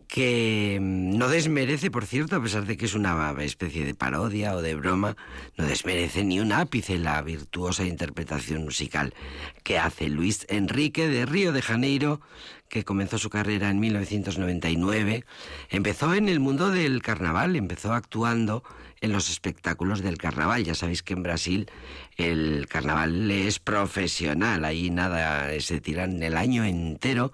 que 0.07 0.79
mm, 0.81 1.15
no 1.19 1.27
desmerece, 1.29 1.91
por 1.91 2.07
cierto, 2.07 2.35
a 2.35 2.41
pesar 2.41 2.65
de 2.65 2.77
que 2.77 2.85
es 2.85 2.95
una 2.95 3.31
especie 3.41 3.85
de 3.85 3.93
parodia 3.93 4.55
o 4.55 4.63
de 4.63 4.73
broma, 4.73 5.15
no 5.55 5.67
desmerece 5.67 6.23
ni 6.23 6.39
un 6.39 6.51
ápice 6.51 6.97
la 6.97 7.21
virtuosa 7.21 7.85
interpretación 7.85 8.63
musical 8.63 9.13
¿Qué 9.61 9.77
hace 9.77 10.09
Luis 10.09 10.47
Enrique 10.49 11.07
de 11.07 11.27
Río 11.27 11.53
de 11.53 11.61
Janeiro, 11.61 12.19
que 12.67 12.83
comenzó 12.83 13.19
su 13.19 13.29
carrera 13.29 13.69
en 13.69 13.79
1999? 13.79 15.25
Empezó 15.69 16.15
en 16.15 16.27
el 16.27 16.39
mundo 16.39 16.71
del 16.71 17.03
carnaval, 17.03 17.55
empezó 17.55 17.93
actuando 17.93 18.63
en 19.01 19.11
los 19.11 19.29
espectáculos 19.29 20.01
del 20.01 20.17
carnaval. 20.17 20.63
Ya 20.63 20.75
sabéis 20.75 21.03
que 21.03 21.13
en 21.13 21.23
Brasil 21.23 21.69
el 22.17 22.67
carnaval 22.67 23.29
es 23.31 23.59
profesional, 23.59 24.65
ahí 24.65 24.89
nada, 24.89 25.49
se 25.59 25.79
tiran 25.81 26.21
el 26.23 26.37
año 26.37 26.63
entero 26.63 27.31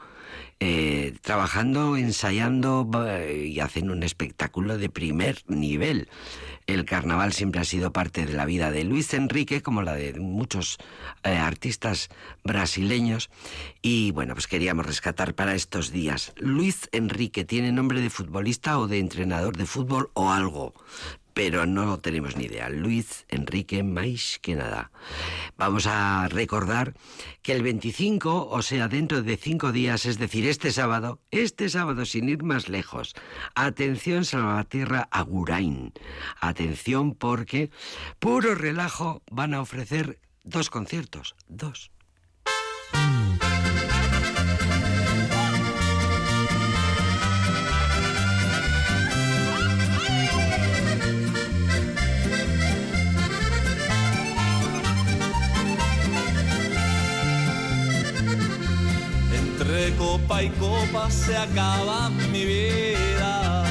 eh, 0.59 1.13
trabajando, 1.21 1.97
ensayando 1.97 2.89
y 3.27 3.59
hacen 3.59 3.91
un 3.91 4.01
espectáculo 4.01 4.77
de 4.77 4.89
primer 4.89 5.41
nivel. 5.47 6.07
El 6.67 6.85
carnaval 6.85 7.33
siempre 7.33 7.59
ha 7.59 7.65
sido 7.65 7.91
parte 7.91 8.25
de 8.25 8.31
la 8.31 8.45
vida 8.45 8.71
de 8.71 8.85
Luis 8.85 9.13
Enrique, 9.13 9.61
como 9.61 9.81
la 9.81 9.93
de 9.93 10.13
muchos 10.13 10.77
eh, 11.23 11.35
artistas 11.35 12.09
brasileños. 12.45 13.29
Y 13.81 14.11
bueno, 14.11 14.35
pues 14.35 14.47
queríamos 14.47 14.85
rescatar 14.85 15.35
para 15.35 15.55
estos 15.55 15.91
días. 15.91 16.31
Luis 16.37 16.87
Enrique 16.93 17.43
tiene 17.43 17.73
nombre 17.73 17.99
de 17.99 18.09
futbolista 18.09 18.79
o 18.79 18.87
de 18.87 18.99
entrenador 18.99 19.57
de 19.57 19.65
fútbol 19.65 20.11
o 20.13 20.31
algo 20.31 20.73
pero 21.33 21.65
no 21.65 21.99
tenemos 21.99 22.35
ni 22.35 22.45
idea. 22.45 22.69
Luis 22.69 23.25
Enrique 23.29 23.83
más 23.83 24.39
que 24.41 24.55
nada. 24.55 24.91
Vamos 25.57 25.87
a 25.87 26.27
recordar 26.29 26.93
que 27.41 27.53
el 27.53 27.63
25, 27.63 28.49
o 28.49 28.61
sea, 28.61 28.87
dentro 28.87 29.21
de 29.21 29.37
cinco 29.37 29.71
días, 29.71 30.05
es 30.05 30.19
decir, 30.19 30.47
este 30.47 30.71
sábado, 30.71 31.19
este 31.31 31.69
sábado 31.69 32.05
sin 32.05 32.29
ir 32.29 32.43
más 32.43 32.69
lejos, 32.69 33.13
atención 33.55 34.25
Salvatierra 34.25 35.07
Agurain. 35.11 35.93
Atención 36.39 37.13
porque, 37.15 37.71
puro 38.19 38.55
relajo, 38.55 39.21
van 39.29 39.53
a 39.53 39.61
ofrecer 39.61 40.19
dos 40.43 40.69
conciertos, 40.69 41.35
dos. 41.47 41.91
Copa 59.97 60.43
y 60.43 60.49
copa 60.51 61.09
se 61.09 61.37
acaba 61.37 62.09
mi 62.31 62.45
vida. 62.45 63.63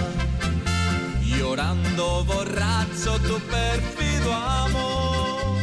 Llorando 1.22 2.24
borracho 2.24 3.18
tu 3.20 3.38
perfido 3.40 4.32
amor. 4.32 5.58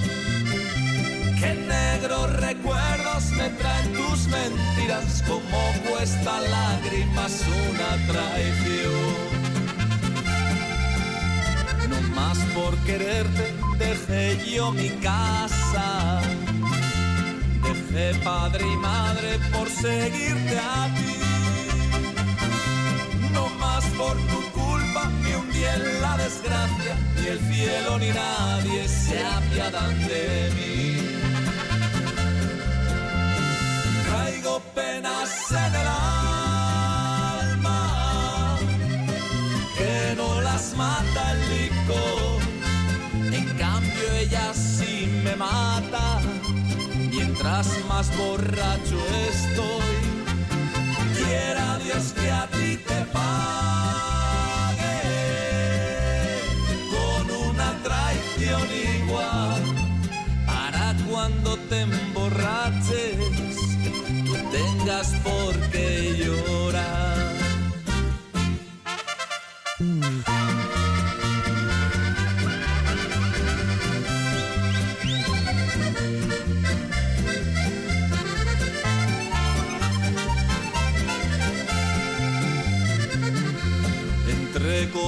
Qué 1.40 1.54
negros 1.54 2.34
recuerdos 2.38 3.32
me 3.32 3.50
traen 3.50 3.94
tus 3.94 4.28
mentiras, 4.28 5.24
como 5.28 5.60
cuesta 5.90 6.40
lágrimas 6.42 7.44
una 7.70 8.14
traición. 8.14 9.50
No 11.90 12.02
más 12.16 12.38
por 12.54 12.78
quererte 12.80 13.54
dejé 13.78 14.38
yo 14.52 14.72
mi 14.72 14.90
casa 15.02 16.22
Dejé 17.90 18.14
padre 18.20 18.64
y 18.66 18.78
madre 18.78 19.40
por 19.52 19.68
seguirte 19.68 20.60
a 20.60 20.88
ti. 20.96 21.16
No 23.34 23.50
más 23.60 23.84
por 23.98 24.16
tu 24.32 24.42
culpa 24.52 25.06
me 25.24 25.36
hundí 25.36 25.64
en 25.64 26.02
la 26.02 26.16
desgracia, 26.18 26.96
ni 27.16 27.28
el 27.28 27.40
cielo 27.40 27.98
ni 27.98 28.10
nadie 28.10 28.88
se 28.88 29.26
apiadan 29.26 30.08
de 30.08 30.52
mí. 30.56 30.98
Traigo 34.08 34.60
penas 34.76 35.32
en 35.52 35.76
el 35.82 35.88
alma 37.48 38.58
que 39.78 40.14
no 40.16 40.42
las 40.42 40.76
mata 40.76 41.32
el 41.32 41.40
licor. 41.50 42.42
En 43.34 43.46
cambio 43.58 44.14
ella 44.20 44.54
sí 44.54 45.08
me 45.24 45.36
mata 45.36 46.09
mientras 47.42 47.86
más 47.88 48.18
borracho 48.18 48.98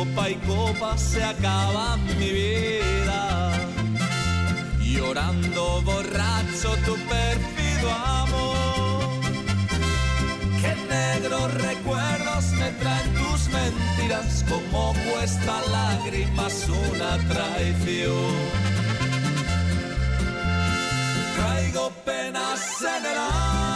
copa 0.01 0.29
y 0.29 0.35
copa 0.35 0.97
se 0.97 1.23
acaba 1.23 1.97
mi 2.17 2.31
vida. 2.31 3.51
Llorando 4.79 5.81
borracho 5.83 6.69
tu 6.85 6.95
perfido 7.13 7.87
amor. 7.91 9.21
Qué 10.61 10.73
negros 10.89 11.53
recuerdos 11.53 12.45
me 12.59 12.69
traen 12.81 13.13
tus 13.13 13.41
mentiras, 13.49 14.43
como 14.49 14.93
cuesta 15.05 15.61
lágrimas 15.71 16.67
una 16.67 17.17
traición. 17.31 18.33
Traigo 21.35 21.91
penas 22.05 22.61
en 22.81 23.05
el 23.05 23.17
alma 23.17 23.70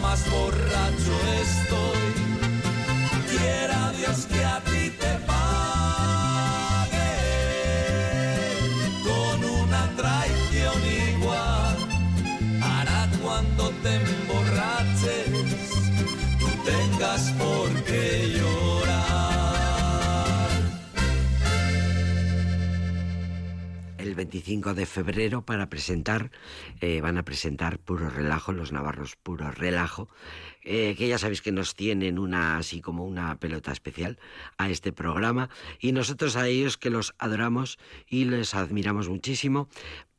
más 0.00 0.30
borracho 0.30 1.14
estoy. 1.42 2.04
Quiera 3.30 3.92
Dios 3.92 4.26
que 4.26 4.44
a 4.44 4.60
el 24.14 24.16
25 24.16 24.74
de 24.74 24.86
febrero 24.86 25.42
para 25.42 25.68
presentar, 25.68 26.30
eh, 26.80 27.00
van 27.00 27.18
a 27.18 27.24
presentar 27.24 27.80
Puro 27.80 28.08
Relajo, 28.08 28.52
los 28.52 28.70
navarros 28.70 29.16
Puro 29.16 29.50
Relajo, 29.50 30.08
eh, 30.62 30.94
que 30.96 31.08
ya 31.08 31.18
sabéis 31.18 31.42
que 31.42 31.50
nos 31.50 31.74
tienen 31.74 32.20
una 32.20 32.56
así 32.56 32.80
como 32.80 33.04
una 33.04 33.36
pelota 33.40 33.72
especial 33.72 34.20
a 34.56 34.70
este 34.70 34.92
programa 34.92 35.50
y 35.80 35.90
nosotros 35.90 36.36
a 36.36 36.46
ellos 36.46 36.76
que 36.76 36.90
los 36.90 37.12
adoramos 37.18 37.80
y 38.06 38.26
les 38.26 38.54
admiramos 38.54 39.08
muchísimo, 39.08 39.68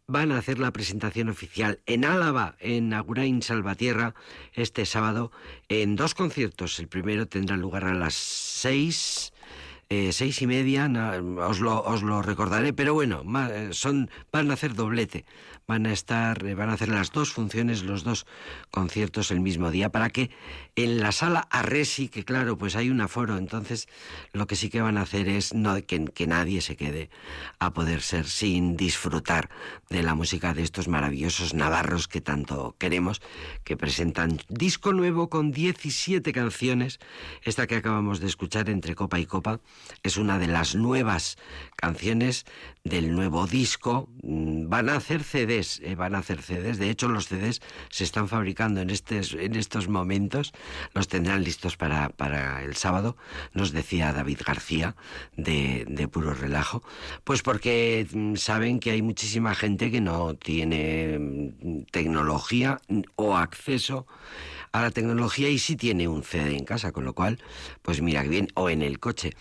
van 0.08 0.34
a 0.34 0.40
hacer 0.40 0.60
la 0.60 0.72
presentación 0.72 1.30
oficial 1.30 1.80
en 1.86 2.04
Álava, 2.04 2.58
en 2.60 2.94
Agurain 2.94 3.42
Salvatierra, 3.42 4.14
este 4.54 4.86
sábado, 4.86 5.32
en 5.70 5.96
dos 5.96 6.16
conciertos. 6.16 6.80
El 6.80 6.90
primero 6.90 7.28
tendrá 7.28 7.56
lugar 7.56 7.86
a 7.86 7.94
las 7.94 8.14
seis 8.14 9.32
eh, 9.90 10.12
seis 10.12 10.42
y 10.42 10.48
media, 10.48 10.90
os, 11.48 11.60
lo, 11.60 11.84
os 11.84 12.02
lo 12.02 12.22
recordaré, 12.22 12.74
pero 12.74 12.94
bueno, 12.94 13.24
eh, 13.50 13.70
son, 13.72 14.10
van 14.32 14.50
a 14.50 14.56
hacer 14.56 14.74
doblete 14.74 15.26
van 15.68 15.86
a 15.88 15.94
estar, 15.94 16.46
eh, 16.46 16.56
van 16.56 16.70
a 16.70 16.74
hacer 16.74 16.90
las 16.90 17.12
dos 17.12 17.32
funciones, 17.32 17.84
los 17.84 18.04
dos 18.04 18.26
conciertos 18.72 19.32
el 19.32 19.40
mismo 19.40 19.72
día, 19.72 19.90
para 19.90 20.10
que 20.10 20.30
en 20.76 21.00
la 21.00 21.12
sala 21.12 21.48
Arresi, 21.50 22.10
que 22.10 22.24
claro, 22.24 22.58
pues 22.58 22.76
hay 22.76 22.90
un 22.90 23.02
aforo, 23.02 23.38
entonces 23.38 23.88
lo 24.32 24.48
que 24.48 24.56
sí 24.56 24.70
que 24.70 24.82
van 24.82 24.98
a 24.98 25.02
hacer 25.02 25.28
es 25.28 25.54
no, 25.54 25.76
que, 25.86 26.06
que 26.06 26.28
nadie 26.28 26.62
se 26.62 26.76
quede 26.76 27.10
a 27.60 27.74
poder 27.74 28.02
ser 28.02 28.26
sin 28.28 28.78
disfrutar 28.78 29.50
de 29.90 30.04
la 30.04 30.16
música 30.16 30.54
de 30.54 30.64
estos 30.64 30.88
maravillosos 30.88 31.54
navarros 31.54 32.08
que 32.08 32.22
tanto 32.22 32.76
queremos, 32.78 33.22
que 33.64 33.78
presentan 33.78 34.40
disco 34.50 34.94
nuevo 34.94 35.30
con 35.30 35.52
17 35.52 36.32
canciones, 36.32 37.00
esta 37.42 37.68
que 37.68 37.76
acabamos 37.76 38.20
de 38.20 38.28
escuchar 38.28 38.70
entre 38.70 38.96
copa 38.96 39.20
y 39.20 39.26
copa, 39.26 39.60
es 40.04 40.18
una 40.18 40.38
de 40.38 40.48
las 40.48 40.76
nuevas 40.76 41.38
canciones 41.76 42.46
del 42.86 43.14
nuevo 43.14 43.48
disco. 43.48 44.08
Mm, 44.24 44.70
van 44.70 44.90
a 44.90 44.96
hacer 44.96 45.24
CDs, 45.24 45.82
eh, 45.84 45.96
van 45.96 46.16
a 46.16 46.20
hacer 46.20 46.42
CDs. 46.42 46.78
De 46.78 46.90
hecho, 46.90 47.10
los 47.10 47.28
CDs 47.28 47.62
se 47.90 48.04
están 48.04 48.30
fabricando 48.30 48.80
en, 48.80 48.90
en 48.90 49.56
estos 49.56 49.90
momentos. 49.90 50.54
Los 50.94 51.08
tendrán 51.08 51.44
listos 51.44 51.76
para, 51.76 52.10
para 52.10 52.64
el 52.64 52.76
sábado, 52.76 53.18
nos 53.54 53.72
decía 53.72 54.14
David 54.14 54.40
García 54.46 54.96
de, 55.36 55.86
de 55.90 56.08
Puro 56.08 56.34
Relajo. 56.34 56.84
Pues 57.24 57.42
porque 57.42 58.08
mm, 58.10 58.36
saben 58.36 58.80
que 58.80 58.92
hay 58.92 59.02
muchísima 59.02 59.56
gente 59.56 59.92
que 59.92 60.00
no 60.00 60.36
tiene 60.36 61.18
mm, 61.20 61.86
tecnología 61.92 62.80
o 63.16 63.36
acceso 63.36 64.06
a 64.80 64.84
la 64.84 64.92
tecnología 64.92 65.50
y 65.50 65.60
sí 65.60 65.76
tiene 65.76 66.08
un 66.08 66.24
CD 66.24 66.56
en 66.56 66.66
casa, 66.66 66.92
con 66.92 67.06
lo 67.06 67.14
cual, 67.14 67.40
pues 67.82 68.02
mira 68.02 68.24
que 68.24 68.30
bien, 68.30 68.48
o 68.56 68.70
en 68.70 68.82
el 68.82 69.00
coche. 69.00 69.32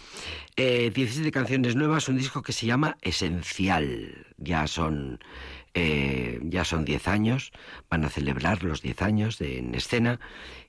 Eh, 0.56 0.90
17 0.94 1.30
canciones 1.30 1.76
nuevas, 1.76 2.08
un 2.08 2.18
disco 2.18 2.42
que 2.42 2.52
se 2.52 2.66
llama 2.66 2.96
Esencial. 3.02 4.26
Ya 4.36 4.66
son 4.66 5.20
eh, 5.74 6.38
ya 6.42 6.64
son 6.64 6.84
10 6.84 7.08
años, 7.08 7.50
van 7.90 8.04
a 8.04 8.08
celebrar 8.08 8.62
los 8.62 8.80
10 8.80 9.02
años 9.02 9.38
de, 9.38 9.58
en 9.58 9.74
escena 9.74 10.20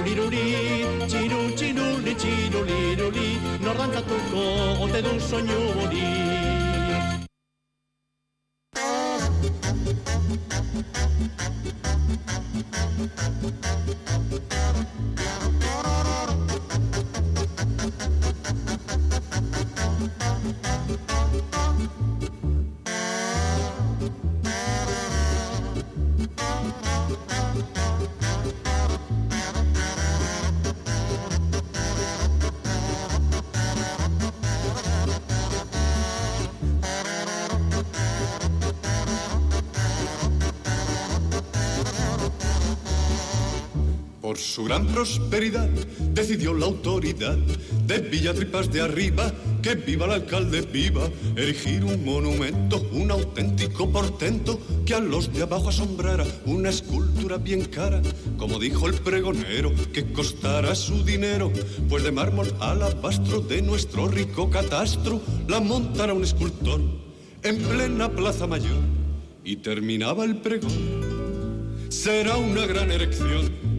Txiruriruri, 0.00 0.44
txiru, 1.12 1.40
txiruli, 1.60 2.14
txiruliruli 2.22 3.26
Nordantatuko 3.60 4.88
te 4.94 5.04
du 5.04 5.12
soinu 5.20 5.60
hori 5.76 6.59
gran 44.70 44.86
prosperidad 44.86 45.68
decidió 46.14 46.54
la 46.54 46.66
autoridad 46.66 47.36
de 47.88 47.98
Villatripas 47.98 48.70
de 48.70 48.80
arriba 48.80 49.32
que 49.62 49.74
viva 49.74 50.06
el 50.06 50.12
alcalde 50.12 50.60
viva, 50.60 51.08
erigir 51.34 51.82
un 51.82 52.04
monumento, 52.04 52.88
un 52.92 53.10
auténtico 53.10 53.90
portento 53.90 54.60
que 54.86 54.94
a 54.94 55.00
los 55.00 55.32
de 55.32 55.42
abajo 55.42 55.70
asombrara, 55.70 56.24
una 56.46 56.68
escultura 56.68 57.36
bien 57.36 57.64
cara, 57.64 58.00
como 58.36 58.60
dijo 58.60 58.86
el 58.86 58.94
pregonero, 58.94 59.72
que 59.92 60.12
costara 60.12 60.76
su 60.76 61.02
dinero, 61.02 61.50
pues 61.88 62.04
de 62.04 62.12
mármol 62.12 62.54
alabastro 62.60 63.40
de 63.40 63.62
nuestro 63.62 64.06
rico 64.06 64.50
catastro 64.50 65.20
la 65.48 65.58
montara 65.58 66.14
un 66.14 66.22
escultor 66.22 66.80
en 67.42 67.58
plena 67.58 68.08
plaza 68.08 68.46
mayor 68.46 68.78
y 69.42 69.56
terminaba 69.56 70.24
el 70.24 70.36
pregón. 70.36 71.10
Será 71.88 72.36
una 72.36 72.66
gran 72.66 72.92
erección 72.92 73.69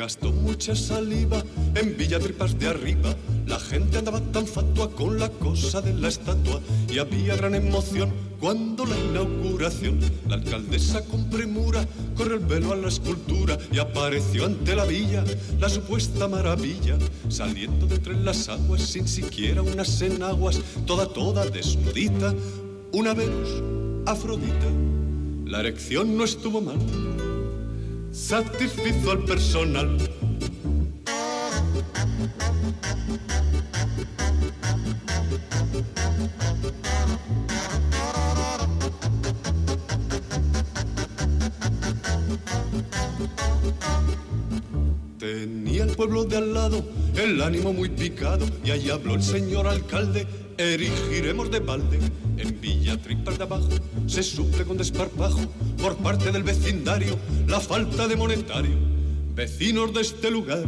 gastó 0.00 0.32
mucha 0.32 0.74
saliva 0.74 1.44
en 1.74 1.94
Villatripas 1.94 2.58
de 2.58 2.68
arriba. 2.68 3.14
La 3.46 3.60
gente 3.60 3.98
andaba 3.98 4.20
tan 4.32 4.46
fatua 4.46 4.90
con 4.92 5.18
la 5.18 5.28
cosa 5.28 5.82
de 5.82 5.92
la 5.92 6.08
estatua 6.08 6.58
y 6.90 6.98
había 6.98 7.36
gran 7.36 7.54
emoción 7.54 8.10
cuando 8.40 8.86
la 8.86 8.96
inauguración, 8.98 10.00
la 10.26 10.36
alcaldesa 10.36 11.04
con 11.04 11.28
premura 11.28 11.86
corre 12.16 12.36
el 12.36 12.46
velo 12.46 12.72
a 12.72 12.76
la 12.76 12.88
escultura 12.88 13.58
y 13.70 13.78
apareció 13.78 14.46
ante 14.46 14.74
la 14.74 14.86
villa 14.86 15.22
la 15.58 15.68
supuesta 15.68 16.26
maravilla, 16.28 16.96
saliendo 17.28 17.86
de 17.86 17.96
entre 17.96 18.14
las 18.14 18.48
aguas 18.48 18.80
sin 18.80 19.06
siquiera 19.06 19.60
unas 19.60 20.00
enaguas, 20.00 20.62
toda, 20.86 21.12
toda 21.12 21.44
desnudita, 21.44 22.34
una 22.92 23.12
Venus, 23.12 23.50
Afrodita. 24.06 24.70
La 25.44 25.60
erección 25.60 26.16
no 26.16 26.24
estuvo 26.24 26.62
mal 26.62 26.78
satisfizo 28.12 29.12
al 29.12 29.24
personal. 29.24 29.96
Tenía 45.18 45.84
el 45.84 45.96
pueblo 45.96 46.24
de 46.24 46.36
al 46.36 46.54
lado 46.54 46.84
el 47.16 47.40
ánimo 47.42 47.72
muy 47.72 47.90
picado 47.90 48.46
y 48.64 48.70
ahí 48.70 48.90
habló 48.90 49.14
el 49.14 49.22
señor 49.22 49.66
alcalde, 49.66 50.26
erigiremos 50.56 51.50
de 51.50 51.60
balde 51.60 51.98
de 52.96 53.42
abajo 53.42 53.68
se 54.06 54.22
suple 54.22 54.64
con 54.64 54.76
desparpajo 54.76 55.40
por 55.80 55.96
parte 55.96 56.32
del 56.32 56.42
vecindario 56.42 57.16
la 57.46 57.60
falta 57.60 58.08
de 58.08 58.16
monetario. 58.16 58.76
Vecinos 59.34 59.94
de 59.94 60.00
este 60.00 60.30
lugar, 60.30 60.64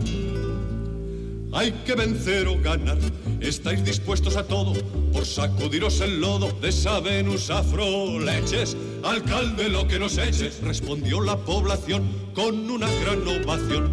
hay 1.52 1.72
que 1.84 1.94
vencer 1.94 2.46
o 2.46 2.60
ganar. 2.60 2.98
Estáis 3.40 3.84
dispuestos 3.84 4.36
a 4.36 4.44
todo 4.44 4.72
por 5.12 5.26
sacudiros 5.26 6.00
el 6.00 6.20
lodo 6.20 6.52
de 6.60 6.68
esa 6.68 7.00
Venus 7.00 7.50
afro 7.50 8.20
leches. 8.20 8.76
Alcalde, 9.02 9.68
lo 9.68 9.88
que 9.88 9.98
nos 9.98 10.16
eches, 10.16 10.60
respondió 10.62 11.20
la 11.20 11.36
población 11.36 12.08
con 12.34 12.70
una 12.70 12.88
gran 13.00 13.26
ovación. 13.26 13.90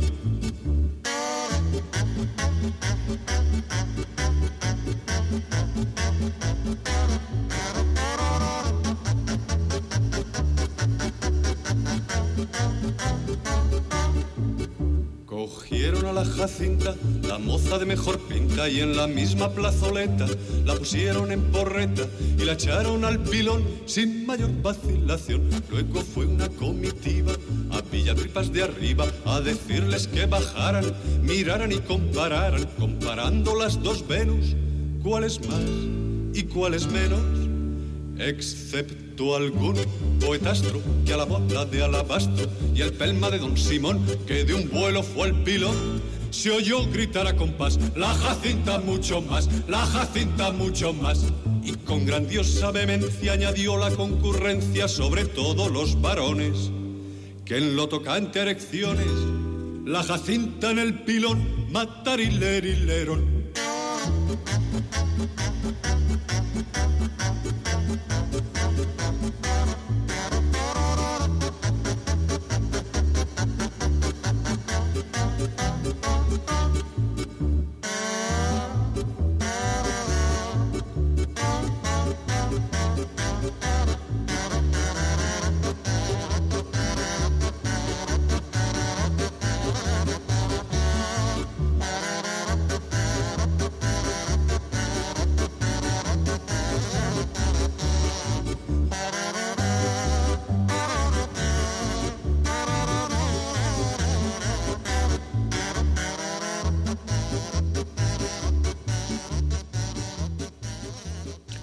Jacinta, 16.26 16.96
la 17.28 17.38
moza 17.38 17.78
de 17.78 17.86
mejor 17.86 18.20
pinta, 18.20 18.70
y 18.70 18.82
en 18.82 18.96
la 18.96 19.08
misma 19.08 19.50
plazoleta 19.52 20.26
la 20.66 20.76
pusieron 20.76 21.32
en 21.32 21.42
porreta 21.52 22.04
y 22.38 22.44
la 22.44 22.54
echaron 22.54 23.06
al 23.06 23.20
pilón 23.20 23.64
sin 23.86 24.26
mayor 24.26 24.50
vacilación. 24.62 25.50
Luego 25.70 26.02
fue 26.02 26.26
una 26.26 26.50
comitiva 26.50 27.34
a 27.72 27.82
Villatripas 27.82 28.52
de 28.52 28.64
arriba 28.64 29.06
a 29.26 29.42
decirles 29.42 30.08
que 30.08 30.26
bajaran, 30.26 30.86
miraran 31.22 31.72
y 31.72 31.80
compararan, 31.80 32.66
comparando 32.78 33.56
las 33.56 33.82
dos 33.82 34.08
Venus, 34.08 34.56
cuál 35.04 35.24
es 35.24 35.40
más 35.48 35.62
y 36.34 36.44
cuál 36.44 36.74
es 36.74 36.88
menos, 36.88 37.22
excepto 38.20 39.09
algún 39.36 39.76
poetastro 40.20 40.82
que 41.06 41.14
a 41.14 41.18
la 41.18 41.26
bola 41.26 41.66
de 41.66 41.84
alabastro 41.84 42.48
y 42.74 42.82
el 42.82 42.94
pelma 42.94 43.30
de 43.30 43.40
don 43.40 43.58
Simón 43.58 44.06
que 44.26 44.46
de 44.46 44.54
un 44.54 44.70
vuelo 44.70 45.04
fue 45.04 45.28
el 45.28 45.44
pilón 45.44 46.02
se 46.32 46.52
oyó 46.52 46.86
gritar 46.88 47.28
a 47.28 47.36
compás, 47.36 47.80
la 47.96 48.14
Jacinta 48.14 48.80
mucho 48.80 49.22
más, 49.22 49.50
la 49.68 49.86
Jacinta 49.86 50.52
mucho 50.52 50.94
más. 50.94 51.26
Y 51.64 51.74
con 51.74 52.06
grandiosa 52.06 52.72
vehemencia 52.72 53.34
añadió 53.34 53.78
la 53.78 53.92
concurrencia 53.92 54.88
sobre 54.88 55.26
todos 55.26 55.72
los 55.72 56.00
varones, 56.02 56.72
que 57.46 57.58
en 57.58 57.76
lo 57.76 57.90
tocante 57.90 58.40
a 58.40 58.44
erecciones, 58.44 59.12
la 59.86 60.04
Jacinta 60.04 60.72
en 60.72 60.80
el 60.80 60.94
pilón, 61.04 61.68
lerón. 62.86 63.40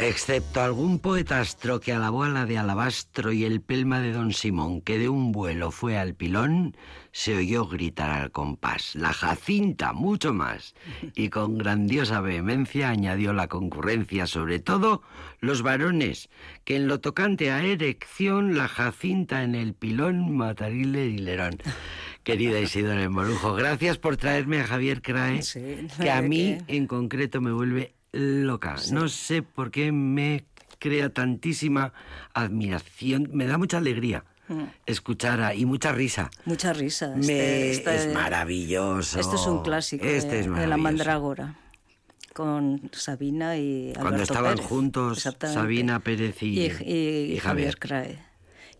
Excepto 0.08 0.60
algún 0.60 1.00
poetastro 1.00 1.80
que 1.80 1.92
alabó 1.92 2.22
a 2.22 2.28
la 2.28 2.46
de 2.46 2.58
alabastro 2.58 3.32
y 3.32 3.44
el 3.44 3.60
pelma 3.60 4.00
de 4.00 4.12
don 4.12 4.32
Simón, 4.32 4.80
que 4.80 5.00
de 5.00 5.08
un 5.08 5.32
vuelo 5.32 5.72
fue 5.72 5.98
al 5.98 6.14
pilón, 6.14 6.76
se 7.10 7.36
oyó 7.36 7.66
gritar 7.66 8.10
al 8.10 8.30
compás, 8.30 8.94
la 8.94 9.12
Jacinta, 9.12 9.92
mucho 9.92 10.32
más, 10.32 10.76
y 11.16 11.28
con 11.28 11.58
grandiosa 11.58 12.20
vehemencia 12.20 12.90
añadió 12.90 13.32
la 13.32 13.48
concurrencia, 13.48 14.28
sobre 14.28 14.60
todo 14.60 15.02
los 15.40 15.62
varones, 15.62 16.30
que 16.64 16.76
en 16.76 16.86
lo 16.86 17.00
tocante 17.00 17.50
a 17.50 17.64
erección, 17.64 18.56
la 18.56 18.68
Jacinta 18.68 19.42
en 19.42 19.56
el 19.56 19.74
pilón 19.74 20.36
matarile 20.36 21.06
y 21.06 21.18
lerón. 21.18 21.58
Querida 22.22 22.60
Isidora 22.60 23.02
Emborujo, 23.02 23.54
gracias 23.54 23.98
por 23.98 24.16
traerme 24.16 24.60
a 24.60 24.68
Javier 24.68 25.02
Crae, 25.02 25.40
que 26.00 26.10
a 26.12 26.22
mí 26.22 26.58
en 26.68 26.86
concreto 26.86 27.40
me 27.40 27.50
vuelve 27.50 27.96
loca. 28.16 28.76
No 28.92 29.09
sé 29.09 29.42
por 29.42 29.70
qué 29.70 29.92
me 29.92 30.44
crea 30.79 31.11
tantísima 31.11 31.92
admiración, 32.35 33.31
me 33.33 33.46
da 33.46 33.59
mucha 33.59 33.79
alegría 33.79 34.24
mm. 34.48 34.62
escuchar 34.87 35.40
a, 35.40 35.55
y 35.55 35.64
mucha 35.64 35.92
risa. 35.92 36.31
Mucha 36.44 36.72
risa. 36.72 37.14
Este, 37.18 37.70
este 37.70 37.94
es 37.96 38.14
maravilloso. 38.14 39.20
Esto 39.20 39.37
es 39.37 39.46
un 39.46 39.62
clásico 39.62 40.05
este 40.05 40.48
de, 40.48 40.66
la 40.66 40.76
Mandrágora 40.76 41.57
con 42.33 42.90
Sabina 42.92 43.57
y 43.57 43.88
Alberto 43.88 44.00
Cuando 44.00 44.22
estaban 44.22 44.59
juntos 44.59 45.26
Sabina 45.40 46.00
Pérez 46.00 46.42
y, 46.42 46.61
y, 46.61 47.38
Javier 47.38 47.79
Crae. 47.79 48.25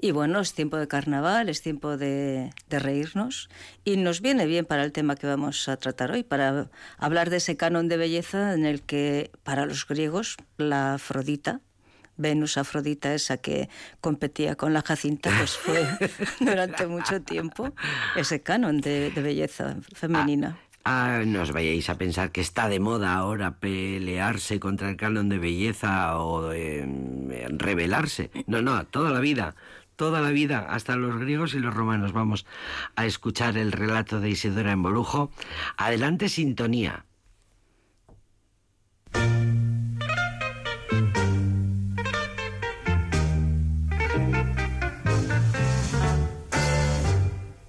Y 0.01 0.11
bueno, 0.11 0.41
es 0.41 0.53
tiempo 0.53 0.77
de 0.77 0.89
carnaval, 0.89 1.49
es 1.49 1.63
tiempo 1.63 1.97
de, 1.97 2.51
reírnos 2.69 3.49
y 3.85 3.97
nos 3.97 4.21
viene 4.21 4.47
bien 4.47 4.67
para 4.67 4.85
el 4.85 4.93
tema 4.93 5.17
que 5.17 5.27
vamos 5.27 5.69
a 5.69 5.77
tratar 5.79 6.11
hoy, 6.11 6.23
para 6.23 6.69
hablar 6.99 7.31
de 7.31 7.39
ese 7.39 7.57
canon 7.57 7.89
de 7.89 7.97
belleza 7.97 8.53
en 8.53 8.67
el 8.67 8.83
que 8.83 9.31
para 9.43 9.65
los 9.65 9.87
griegos 9.87 10.37
la 10.59 10.95
Afrodita, 10.95 11.61
Venus 12.19 12.59
Afrodita, 12.59 13.15
esa 13.15 13.39
que 13.39 13.69
competía 14.01 14.55
con 14.55 14.75
la 14.75 14.83
Jacinta, 14.83 15.31
pues 15.37 15.57
fue 15.57 15.87
durante 16.41 16.87
mucho 16.87 17.23
tiempo 17.23 17.75
ese 18.17 18.43
canon 18.43 18.81
de, 18.81 19.13
belleza 19.17 19.77
femenina. 19.95 20.59
Ah, 20.85 21.23
no 21.27 21.43
os 21.43 21.51
vayáis 21.51 21.91
a 21.91 21.99
pensar 21.99 22.31
que 22.31 22.41
está 22.41 22.69
de 22.69 22.79
moda 22.79 23.15
ahora 23.15 23.59
pelearse 23.59 24.61
contra 24.61 24.89
el 24.89 24.97
canon 24.97 25.29
de 25.29 25.39
belleza 25.39 26.17
o 26.21 26.53
rebelarse. 26.53 28.31
No, 28.47 28.63
no, 28.63 28.87
toda 28.87 29.11
la 29.11 29.19
vida 29.19 29.57
toda 29.97 30.21
la 30.21 30.31
vida, 30.31 30.67
hasta 30.69 30.97
los 30.97 31.19
griegos 31.19 31.55
y 31.55 31.59
los 31.59 31.75
romanos. 31.75 32.13
Vamos 32.13 32.47
a 32.95 33.07
escuchar 33.07 33.57
el 33.57 33.73
relato 33.73 34.21
de 34.21 34.31
Isidora 34.31 34.73
en 34.73 34.83
Borujo. 34.83 35.31
Adelante, 35.77 36.29
sintonía. 36.29 37.05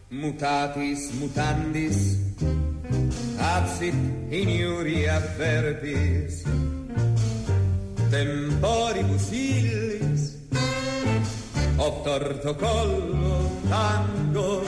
Mutatis 0.09 1.13
mutandis, 1.19 2.19
absit 3.39 3.95
iniuria 4.31 5.19
verbis, 5.39 6.43
temporibus 8.11 9.31
illis, 11.77 12.03
torto 12.03 12.55
collo 12.55 13.51
tango. 13.69 14.63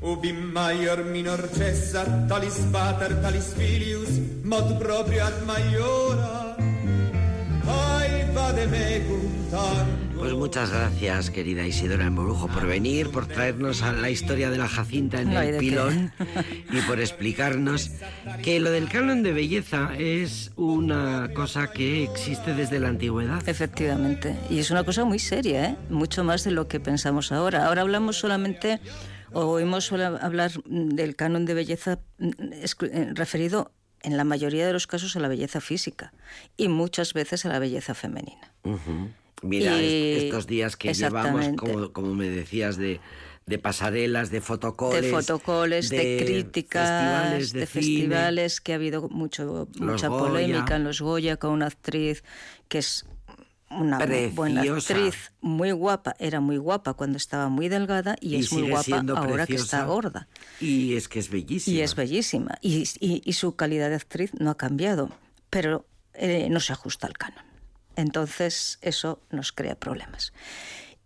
Ubi 0.00 0.32
maior 0.32 1.04
minor 1.04 1.48
cessa 1.52 2.04
talis 2.28 2.58
pater 2.72 3.20
talis 3.20 3.52
filius 3.54 4.10
mod 4.44 4.78
proprio 4.78 5.24
ad 5.24 5.42
maiora. 5.44 6.56
Ai 7.66 8.24
vade 8.32 8.66
mecum 8.66 9.50
tango 9.50 10.07
Pues 10.18 10.32
muchas 10.34 10.70
gracias, 10.70 11.30
querida 11.30 11.66
Isidora 11.66 12.06
Emborujo, 12.06 12.48
por 12.48 12.66
venir, 12.66 13.10
por 13.10 13.26
traernos 13.26 13.82
a 13.82 13.92
la 13.92 14.10
historia 14.10 14.50
de 14.50 14.58
la 14.58 14.68
Jacinta 14.68 15.20
en 15.20 15.32
el 15.32 15.58
pilón 15.58 16.12
y 16.72 16.80
por 16.82 17.00
explicarnos 17.00 17.90
que 18.42 18.58
lo 18.60 18.70
del 18.70 18.88
canon 18.88 19.22
de 19.22 19.32
belleza 19.32 19.90
es 19.96 20.50
una 20.56 21.30
cosa 21.34 21.70
que 21.70 22.02
existe 22.02 22.54
desde 22.54 22.80
la 22.80 22.88
antigüedad. 22.88 23.48
Efectivamente, 23.48 24.36
y 24.50 24.58
es 24.58 24.70
una 24.70 24.84
cosa 24.84 25.04
muy 25.04 25.18
seria, 25.18 25.64
¿eh? 25.70 25.76
mucho 25.88 26.24
más 26.24 26.44
de 26.44 26.50
lo 26.50 26.66
que 26.66 26.80
pensamos 26.80 27.30
ahora. 27.30 27.66
Ahora 27.66 27.82
hablamos 27.82 28.18
solamente 28.18 28.80
o 29.32 29.46
oímos 29.46 29.92
hablar 29.92 30.50
del 30.64 31.16
canon 31.16 31.44
de 31.44 31.54
belleza 31.54 32.00
mm, 32.18 32.30
eh, 32.52 33.12
referido 33.14 33.72
en 34.02 34.16
la 34.16 34.24
mayoría 34.24 34.66
de 34.66 34.72
los 34.72 34.86
casos 34.86 35.16
a 35.16 35.20
la 35.20 35.28
belleza 35.28 35.60
física 35.60 36.12
y 36.56 36.68
muchas 36.68 37.14
veces 37.14 37.44
a 37.46 37.48
la 37.48 37.58
belleza 37.58 37.94
femenina. 37.94 38.52
Mira, 39.42 39.80
estos 39.80 40.46
días 40.46 40.76
que 40.76 40.92
llevamos, 40.94 41.48
como, 41.92 42.14
me 42.14 42.28
decías, 42.28 42.76
de, 42.76 43.00
de 43.46 43.58
pasarelas, 43.58 44.30
de 44.30 44.40
fotocoles. 44.40 45.02
De 45.02 45.10
fotocoles, 45.10 45.88
de, 45.88 46.22
críticas, 46.24 47.52
de, 47.52 47.66
festivales, 47.66 48.60
que 48.60 48.72
ha 48.72 48.76
habido 48.76 49.08
mucho, 49.08 49.68
mucha 49.78 50.08
polémica 50.08 50.76
en 50.76 50.84
los 50.84 51.00
Goya 51.00 51.36
con 51.36 51.50
una 51.50 51.66
actriz 51.66 52.24
que 52.68 52.78
es 52.78 53.06
una 53.70 53.98
buena 54.34 54.62
actriz, 54.62 55.32
muy 55.40 55.72
guapa, 55.72 56.16
era 56.18 56.40
muy 56.40 56.56
guapa 56.56 56.94
cuando 56.94 57.18
estaba 57.18 57.48
muy 57.48 57.68
delgada 57.68 58.16
y, 58.20 58.36
es 58.36 58.52
muy 58.52 58.70
guapa 58.70 59.04
ahora 59.14 59.46
que 59.46 59.56
está 59.56 59.84
gorda. 59.84 60.28
Y 60.60 60.96
es 60.96 61.08
que 61.08 61.18
es 61.18 61.28
bellísima. 61.30 61.76
Y 61.76 61.80
es 61.82 61.94
bellísima. 61.94 62.58
Y, 62.62 62.84
y, 63.00 63.32
su 63.34 63.56
calidad 63.56 63.90
de 63.90 63.96
actriz 63.96 64.32
no 64.38 64.50
ha 64.50 64.56
cambiado, 64.56 65.10
pero 65.50 65.86
eh, 66.14 66.48
no 66.50 66.60
se 66.60 66.72
ajusta 66.72 67.06
al 67.06 67.14
canon. 67.14 67.47
Entonces 67.98 68.78
eso 68.80 69.20
nos 69.30 69.50
crea 69.50 69.74
problemas. 69.74 70.32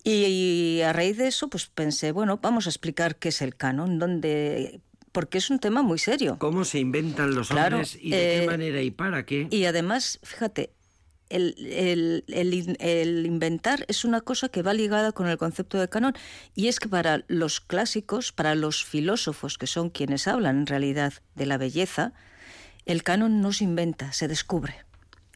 Y, 0.05 0.81
a 0.85 0.93
raíz 0.93 1.17
de 1.17 1.27
eso, 1.27 1.49
pues 1.49 1.67
pensé, 1.67 2.13
bueno, 2.13 2.39
vamos 2.43 2.67
a 2.67 2.71
explicar 2.71 3.17
qué 3.17 3.31
es 3.31 3.41
el 3.41 3.57
canon, 3.57 3.99
dónde 3.99 4.83
porque 5.11 5.39
es 5.39 5.49
un 5.49 5.59
tema 5.59 5.83
muy 5.83 5.99
serio. 5.99 6.37
¿Cómo 6.39 6.65
se 6.67 6.81
inventan 6.81 7.35
los 7.35 7.51
hombres 7.51 7.99
y 8.01 8.11
de 8.11 8.17
qué 8.17 8.43
eh, 8.43 8.47
manera 8.47 8.83
y 8.83 8.91
para 8.91 9.25
qué? 9.25 9.47
Y 9.51 9.65
además, 9.65 10.19
fíjate, 10.23 10.71
el, 11.31 12.25
el, 12.29 13.27
inventar 13.27 13.87
es 13.89 14.05
una 14.05 14.21
cosa 14.21 14.51
que 14.51 14.63
va 14.63 14.75
ligada 14.75 15.13
con 15.13 15.29
el 15.29 15.39
concepto 15.39 15.79
de 15.79 15.89
canon 15.89 16.15
y 16.55 16.69
es 16.69 16.79
que 16.79 16.89
para 16.91 17.25
los 17.29 17.61
clásicos, 17.61 18.33
para 18.33 18.55
los 18.55 18.85
filósofos 18.85 19.57
que 19.57 19.67
son 19.67 19.89
quienes 19.89 20.29
hablan 20.29 20.59
en 20.59 20.67
realidad 20.67 21.15
de 21.35 21.47
la 21.47 21.57
belleza, 21.57 22.13
el 22.85 23.03
canon 23.03 23.41
no 23.41 23.53
se 23.53 23.65
inventa, 23.65 24.13
se 24.13 24.29
descubre, 24.29 24.85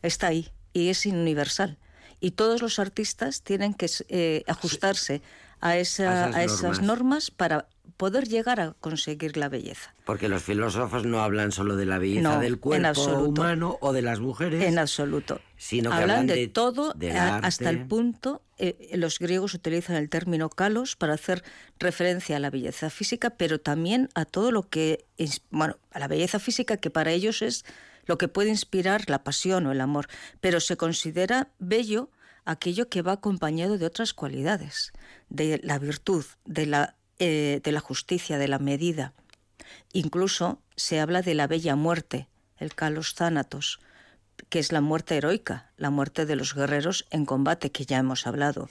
está 0.02 0.26
ahí 0.26 0.50
y 0.77 0.91
es 0.91 1.07
universal. 1.07 1.79
Y 2.20 2.33
todos 2.33 2.61
los 2.61 2.79
artistas 2.79 3.43
tienen 3.43 3.74
que 3.74 3.91
eh, 4.09 4.43
ajustarse 4.47 5.22
a, 5.61 5.79
esas, 5.79 6.83
normas. 6.83 7.31
para 7.31 7.66
poder 7.97 8.29
llegar 8.29 8.61
a 8.61 8.72
conseguir 8.81 9.39
la 9.39 9.49
belleza. 9.49 9.95
Porque 10.05 10.29
los 10.29 10.43
filósofos 10.43 11.07
no 11.07 11.20
hablan 11.20 11.51
solo 11.51 11.77
de 11.77 11.87
la 11.87 11.99
belleza 11.99 12.39
del 12.39 12.59
cuerpo 12.59 13.03
humano 13.20 13.79
o 13.81 13.95
de 13.95 14.03
las 14.03 14.20
mujeres. 14.20 14.62
En 14.64 14.79
absoluto. 14.79 15.41
Sino 15.57 15.91
que 15.91 15.97
hablan, 15.97 16.27
de, 16.27 16.47
todo 16.49 16.95
hasta 17.43 17.70
el 17.70 17.87
punto, 17.87 18.43
eh, 18.59 18.91
los 18.95 19.18
griegos 19.18 19.55
utilizan 19.55 19.97
el 19.97 20.11
término 20.11 20.51
kalos 20.51 20.95
para 20.95 21.14
hacer 21.14 21.43
referencia 21.79 22.37
a 22.37 22.41
la 22.41 22.51
belleza 22.51 22.91
física, 22.91 23.31
pero 23.31 23.61
también 23.61 24.11
a 24.14 24.27
todo 24.27 24.51
lo 24.51 24.68
que, 24.68 25.07
bueno, 25.51 25.79
a 25.91 25.99
la 25.99 26.09
belleza 26.09 26.39
física 26.39 26.77
que 26.77 26.91
para 26.91 27.12
ellos 27.12 27.41
es 27.41 27.64
lo 28.07 28.18
que 28.18 28.28
puede 28.28 28.50
inspirar 28.50 29.09
la 29.11 29.24
pasión 29.24 29.66
o 29.66 29.72
el 29.72 29.80
amor, 29.80 30.09
pero 30.40 30.61
se 30.61 30.76
considera 30.76 31.48
bello 31.59 32.11
aquello 32.44 32.88
que 32.88 33.02
va 33.02 33.12
acompañado 33.12 33.76
de 33.76 33.86
otras 33.86 34.14
cualidades, 34.14 34.92
de 35.28 35.61
la 35.62 35.78
virtud, 35.78 36.24
de 36.44 36.66
la, 36.66 36.94
eh, 37.18 37.61
de 37.62 37.72
la 37.72 37.80
justicia, 37.80 38.38
de 38.38 38.48
la 38.48 38.59
medida. 38.59 39.12
Incluso 39.92 40.61
se 40.76 41.00
habla 41.00 41.22
de 41.22 41.34
la 41.34 41.48
bella 41.48 41.74
muerte, 41.76 42.28
el 42.59 42.74
kalos 42.74 43.14
thanatos, 43.14 43.80
que 44.48 44.59
es 44.59 44.70
la 44.70 44.80
muerte 44.80 45.16
heroica, 45.16 45.70
la 45.76 45.90
muerte 45.90 46.24
de 46.26 46.36
los 46.36 46.54
guerreros 46.54 47.07
en 47.11 47.24
combate, 47.24 47.70
que 47.70 47.84
ya 47.84 47.98
hemos 47.98 48.26
hablado 48.26 48.68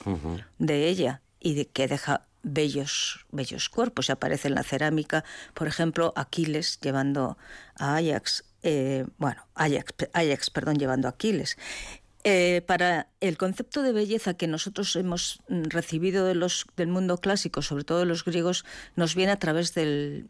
de 0.58 0.88
ella 0.88 1.20
y 1.38 1.54
de 1.54 1.66
que 1.66 1.86
deja 1.86 2.22
bellos, 2.42 3.26
bellos 3.30 3.68
cuerpos. 3.68 4.06
Se 4.06 4.12
aparece 4.12 4.48
en 4.48 4.54
la 4.54 4.62
cerámica, 4.62 5.24
por 5.52 5.66
ejemplo, 5.66 6.12
Aquiles 6.16 6.80
llevando 6.80 7.36
a 7.78 7.96
Ajax 7.96 8.44
eh, 8.68 9.06
bueno, 9.18 9.46
Ajax, 9.54 10.50
perdón, 10.50 10.76
llevando 10.76 11.06
a 11.06 11.12
Aquiles. 11.12 11.56
Eh, 12.24 12.62
para 12.66 13.06
el 13.20 13.38
concepto 13.38 13.82
de 13.82 13.92
belleza 13.92 14.34
que 14.34 14.48
nosotros 14.48 14.96
hemos 14.96 15.38
mm, 15.48 15.66
recibido 15.68 16.26
de 16.26 16.34
los, 16.34 16.66
del 16.76 16.88
mundo 16.88 17.18
clásico, 17.18 17.62
sobre 17.62 17.84
todo 17.84 18.00
de 18.00 18.06
los 18.06 18.24
griegos, 18.24 18.64
nos 18.96 19.14
viene 19.14 19.30
a 19.30 19.38
través 19.38 19.72
del, 19.72 20.28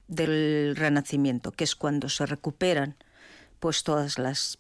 Renacimiento, 0.76 1.50
que 1.50 1.64
es 1.64 1.74
cuando 1.74 2.10
se 2.10 2.26
recuperan 2.26 2.96
pues 3.58 3.82
todas 3.84 4.18
las 4.18 4.58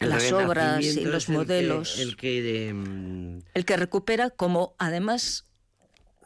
las 0.00 0.32
obras 0.32 0.82
y 0.82 1.04
los 1.04 1.28
modelos. 1.28 1.98
el, 1.98 2.16
que, 2.16 2.74
el 3.52 3.64
que 3.66 3.76
recupera 3.76 4.30
como 4.30 4.74
además 4.78 5.45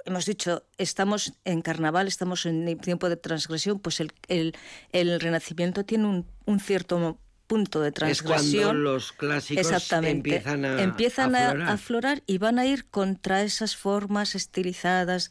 hemos 0.04 0.26
dicho, 0.26 0.64
estamos 0.78 1.34
en 1.44 1.62
carnaval, 1.62 2.08
estamos 2.08 2.46
en 2.46 2.78
tiempo 2.78 3.08
de 3.08 3.16
transgresión, 3.16 3.78
pues 3.80 4.00
el, 4.00 4.12
el, 4.28 5.20
Renacimiento 5.20 5.84
tiene 5.84 6.06
un, 6.06 6.26
un, 6.46 6.60
cierto 6.60 7.18
punto 7.46 7.80
de 7.80 7.92
transgresión. 7.92 8.60
Es 8.60 8.66
cuando 8.66 8.74
los 8.74 9.12
clásicos 9.12 9.66
exactamente, 9.66 10.36
empiezan 10.36 10.64
a 10.64 10.82
empiezan 10.82 11.34
a 11.34 11.50
a, 11.50 11.72
aflorar. 11.72 12.22
y 12.26 12.38
van 12.38 12.58
a 12.58 12.66
ir 12.66 12.86
contra 12.86 13.42
esas 13.42 13.76
formas 13.76 14.34
estilizadas, 14.34 15.30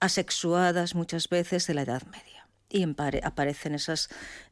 asexuadas 0.00 0.94
muchas 0.94 1.28
veces 1.28 1.66
de 1.66 1.74
la 1.74 1.82
Edad 1.82 2.02
Media. 2.06 2.48
Y 2.72 2.86
aparecen 3.24 3.74
esas 3.74 4.08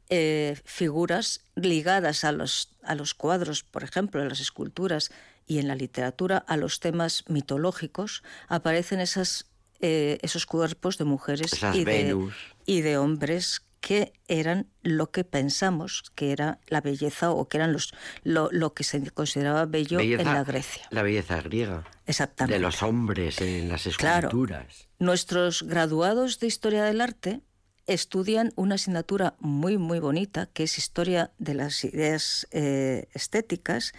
eh, 0.09 0.59
figuras 0.65 1.45
ligadas 1.55 2.25
a 2.25 2.31
los, 2.31 2.75
a 2.83 2.93
los 2.93 3.13
cuadros, 3.13 3.63
por 3.63 3.83
ejemplo, 3.83 4.21
a 4.21 4.25
las 4.25 4.41
esculturas 4.41 5.09
y 5.49 5.57
en 5.57 5.67
la 5.67 5.75
literatura 5.75 6.37
a 6.37 6.57
los 6.57 6.79
temas 6.79 7.23
mitológicos, 7.27 8.23
aparecen 8.47 8.99
esas, 8.99 9.48
eh, 9.81 10.17
esos 10.21 10.45
cuerpos 10.45 10.97
de 10.97 11.05
mujeres 11.05 11.51
y 11.73 11.83
de, 11.83 11.85
Venus. 11.85 12.33
y 12.65 12.81
de 12.81 12.97
hombres 12.97 13.61
que 13.81 14.11
eran 14.27 14.67
lo 14.81 15.09
que 15.11 15.23
pensamos 15.23 16.03
que 16.15 16.31
era 16.33 16.59
la 16.67 16.81
belleza 16.81 17.31
o 17.31 17.47
que 17.47 17.57
eran 17.57 17.71
los, 17.71 17.93
lo, 18.23 18.49
lo 18.51 18.73
que 18.73 18.83
se 18.83 18.99
consideraba 19.11 19.65
bello 19.65 19.99
en 20.01 20.23
la 20.25 20.43
Grecia. 20.43 20.85
La 20.91 21.01
belleza 21.01 21.41
griega. 21.41 21.85
Exactamente. 22.05 22.55
De 22.55 22.59
los 22.59 22.83
hombres 22.83 23.39
en 23.39 23.69
las 23.69 23.83
Claro. 23.97 24.27
esculturas. 24.27 24.89
Nuestros 24.99 25.63
graduados 25.63 26.39
de 26.39 26.47
Historia 26.47 26.83
del 26.83 26.99
Arte 26.99 27.39
estudian 27.87 28.51
una 28.55 28.75
asignatura 28.75 29.35
muy, 29.39 29.77
muy 29.77 29.99
bonita, 29.99 30.47
que 30.53 30.63
es 30.63 30.77
Historia 30.77 31.31
de 31.39 31.53
las 31.53 31.83
Ideas 31.85 32.47
eh, 32.51 33.07
Estéticas, 33.13 33.93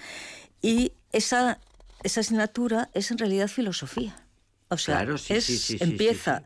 y 0.60 0.92
esa, 1.12 1.58
esa 2.04 2.20
asignatura 2.20 2.90
es 2.92 3.10
en 3.10 3.18
realidad 3.18 3.48
filosofía. 3.48 4.14
O 4.70 4.78
sea, 4.78 4.96
Claro, 4.96 5.18
sí, 5.18 5.34
es- 5.34 5.44
sí, 5.44 5.56
sí, 5.58 5.78
sí, 5.78 5.84
empieza 5.84 6.44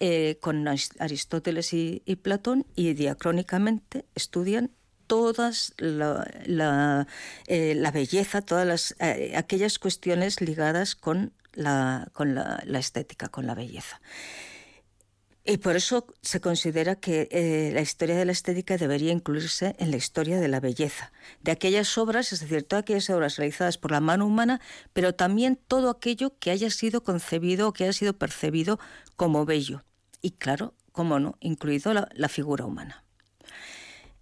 eh, 0.00 0.38
con 0.40 0.64
Aris- 0.66 0.94
Aristóteles 0.98 1.72
y, 1.72 2.02
y 2.06 2.16
Platón 2.16 2.66
y 2.74 2.94
diacrónicamente 2.94 4.04
estudian 4.14 4.70
todas 5.06 5.74
la, 5.78 6.26
la, 6.46 7.06
eh, 7.46 7.74
la 7.76 7.90
belleza, 7.90 8.40
todas 8.42 8.66
las, 8.66 8.94
eh, 9.00 9.34
aquellas 9.36 9.78
cuestiones 9.78 10.40
ligadas 10.40 10.94
con, 10.96 11.32
la, 11.52 12.08
con 12.14 12.34
la 12.34 12.78
estética, 12.78 13.28
con 13.28 13.46
la 13.46 13.54
belleza. 13.54 14.00
Y 15.44 15.56
por 15.56 15.74
eso 15.74 16.06
se 16.20 16.40
considera 16.40 16.94
que 16.94 17.28
eh, 17.32 17.72
la 17.74 17.80
historia 17.80 18.16
de 18.16 18.24
la 18.24 18.30
estética 18.30 18.76
debería 18.76 19.10
incluirse 19.10 19.74
en 19.78 19.90
la 19.90 19.96
historia 19.96 20.38
de 20.38 20.46
la 20.46 20.60
belleza, 20.60 21.12
de 21.42 21.50
aquellas 21.50 21.98
obras, 21.98 22.32
es 22.32 22.40
decir, 22.40 22.62
todas 22.62 22.82
aquellas 22.82 23.10
obras 23.10 23.36
realizadas 23.36 23.76
por 23.76 23.90
la 23.90 24.00
mano 24.00 24.24
humana, 24.24 24.60
pero 24.92 25.16
también 25.16 25.58
todo 25.66 25.90
aquello 25.90 26.38
que 26.38 26.52
haya 26.52 26.70
sido 26.70 27.02
concebido 27.02 27.68
o 27.68 27.72
que 27.72 27.84
haya 27.84 27.92
sido 27.92 28.12
percibido 28.12 28.78
como 29.16 29.44
bello. 29.44 29.82
Y 30.20 30.32
claro, 30.32 30.74
cómo 30.92 31.18
no, 31.18 31.36
incluido 31.40 31.92
la, 31.92 32.28
figura 32.28 32.64
humana. 32.64 33.02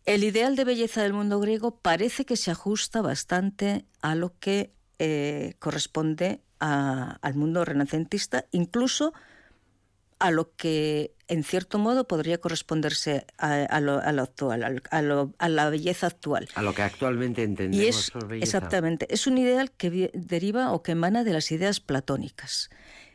El 0.06 0.24
ideal 0.24 0.56
de 0.56 0.64
belleza 0.64 1.02
del 1.02 1.12
mundo 1.12 1.38
griego 1.38 1.76
parece 1.76 2.24
que 2.24 2.36
se 2.36 2.50
ajusta 2.50 3.02
bastante 3.02 3.84
a 4.00 4.14
lo 4.14 4.38
que 4.38 4.72
eh, 4.98 5.54
corresponde 5.58 6.40
al 6.58 7.34
mundo 7.34 7.64
renacentista, 7.64 8.44
incluso 8.50 9.14
a 10.20 10.30
lo 10.30 10.54
que 10.54 11.14
en 11.28 11.42
cierto 11.44 11.78
modo 11.78 12.06
podría 12.06 12.38
corresponderse 12.38 13.24
a, 13.38 13.54
a 13.64 13.80
lo, 13.80 13.98
a 14.00 14.12
lo 14.12 14.22
actual, 14.22 14.62
al- 14.64 14.82
a, 14.90 15.02
lo- 15.02 15.32
a 15.38 15.48
la 15.48 15.68
belleza 15.70 16.06
actual. 16.06 16.48
A 16.54 16.62
lo 16.62 16.74
que 16.74 16.82
actualmente 16.82 17.42
entendemos 17.42 17.84
Y 17.84 17.88
es 17.88 18.10
por 18.10 18.28
belleza. 18.28 18.44
exactamente, 18.58 19.06
es 19.12 19.26
un 19.26 19.38
ideal 19.38 19.70
que 19.72 20.10
deriva 20.14 20.72
o 20.72 20.82
que 20.82 20.92
emana 20.92 21.24
de 21.24 21.32
las 21.32 21.50
ideas 21.50 21.80
platónicas. 21.80 22.70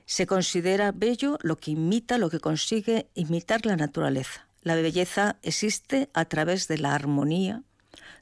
Se 0.06 0.28
considera 0.28 0.92
bello 0.92 1.38
lo 1.42 1.58
que 1.58 1.72
imita, 1.72 2.18
lo 2.18 2.30
que 2.30 2.40
consigue 2.40 3.08
imitar 3.16 3.66
la 3.66 3.76
naturaleza. 3.76 4.48
La 4.62 4.76
belleza 4.76 5.38
existe 5.42 6.10
a 6.14 6.26
través 6.26 6.68
de 6.68 6.78
la 6.78 6.94
armonía, 6.96 7.64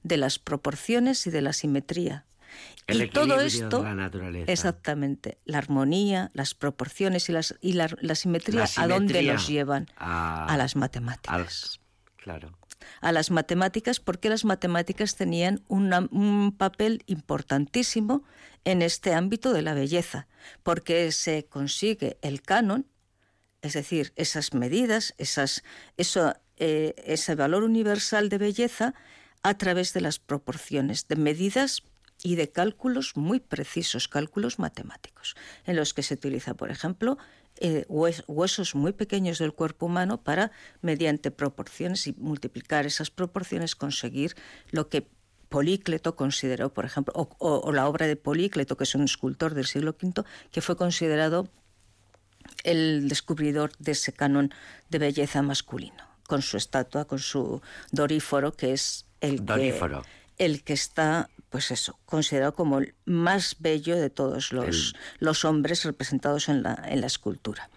de 0.03 0.17
las 0.17 0.39
proporciones 0.39 1.25
y 1.27 1.29
de 1.31 1.41
la 1.41 1.53
simetría. 1.53 2.25
El 2.87 3.01
y 3.03 3.09
todo 3.09 3.39
esto, 3.39 3.77
de 3.79 3.83
la 3.83 3.95
naturaleza. 3.95 4.51
exactamente, 4.51 5.37
la 5.45 5.57
armonía, 5.59 6.31
las 6.33 6.53
proporciones 6.53 7.29
y, 7.29 7.31
las, 7.31 7.55
y 7.61 7.73
la, 7.73 7.87
la 8.01 8.15
simetría, 8.15 8.65
La 8.75 8.83
¿a 8.83 8.87
dónde 8.87 9.23
nos 9.23 9.47
llevan? 9.47 9.87
A- 9.95 10.45
a 10.45 10.57
las 10.57 10.75
matemáticas 10.75 11.79
al- 11.79 12.15
claro. 12.17 12.57
a 12.99 13.11
las 13.13 13.31
matemáticas 13.31 13.99
porque 14.01 14.27
las 14.29 14.43
matemáticas 14.43 15.15
tenían 15.15 15.61
una- 15.69 16.07
un 16.11 16.53
papel 16.57 17.03
importantísimo 17.07 18.23
en 18.65 18.81
este 18.81 19.13
ámbito 19.13 19.53
de 19.53 19.61
la 19.61 19.73
belleza, 19.73 20.27
porque 20.63 21.11
se 21.13 21.45
consigue 21.45 22.17
el 22.21 22.41
canon, 22.41 22.85
es 23.61 23.73
decir, 23.73 24.11
esas 24.17 24.53
medidas, 24.53 25.13
esas, 25.17 25.63
eso, 25.95 26.33
eh, 26.57 26.93
ese 27.05 27.35
valor 27.35 27.63
universal 27.63 28.27
de 28.27 28.37
belleza 28.37 28.93
a 29.41 29.57
través 29.57 29.93
de 29.93 30.01
las 30.01 30.19
proporciones, 30.19 31.07
de 31.07 31.15
medidas 31.15 31.83
y 32.23 32.35
de 32.35 32.49
cálculos 32.49 33.15
muy 33.17 33.39
precisos, 33.41 34.07
cálculos 34.07 34.57
matemáticos, 34.57 35.35
en 35.65 35.75
los 35.75 35.93
que 35.93 36.03
se 36.03 36.13
utiliza, 36.13 36.53
por 36.53 36.71
ejemplo, 36.71 37.17
eh, 37.59 37.85
hues- 37.89 38.23
huesos 38.27 38.73
muy 38.75 38.93
pequeños 38.93 39.37
del 39.39 39.53
cuerpo 39.53 39.85
humano 39.87 40.23
para, 40.23 40.51
mediante 40.81 41.29
proporciones 41.31 42.07
y 42.07 42.13
multiplicar 42.13 42.85
esas 42.85 43.11
proporciones, 43.11 43.75
conseguir 43.75 44.35
lo 44.71 44.87
que 44.89 45.05
Polícleto 45.49 46.15
consideró, 46.15 46.73
por 46.73 46.83
ejemplo, 46.85 47.13
o, 47.15 47.29
o- 47.37 47.59
o 47.59 47.71
la 47.73 47.87
obra 47.87 48.07
de 48.07 48.15
Polícleto, 48.15 48.75
que 48.75 48.85
es 48.85 48.95
un 48.95 49.03
escultor 49.03 49.53
del 49.53 49.67
siglo 49.67 49.95
V, 50.01 50.23
que 50.51 50.61
fue 50.61 50.75
considerado 50.75 51.47
el 52.63 53.07
descubridor 53.07 53.71
de 53.77 53.91
ese 53.91 54.13
canon 54.13 54.51
de 54.89 54.97
belleza 54.99 55.41
masculino, 55.41 56.03
con 56.27 56.41
su 56.41 56.57
estatua, 56.57 57.05
con 57.05 57.19
su 57.19 57.61
doríforo, 57.91 58.53
que 58.53 58.73
es 58.73 59.05
el 59.21 59.45
Doríforo. 59.45 60.01
que, 60.37 60.45
el 60.45 60.63
que 60.63 60.73
está, 60.73 61.29
pues 61.53 61.69
eso, 61.69 61.99
considerado 62.07 62.55
como 62.55 62.79
el 62.79 62.95
más 63.05 63.57
bello 63.59 63.95
de 63.95 64.09
todos 64.09 64.51
los, 64.53 64.95
los 65.19 65.45
hombres 65.45 65.85
representados 65.85 66.49
en 66.49 66.63
la, 66.63 66.83
en 66.87 66.99
la 66.99 67.05
escultura. 67.05 67.69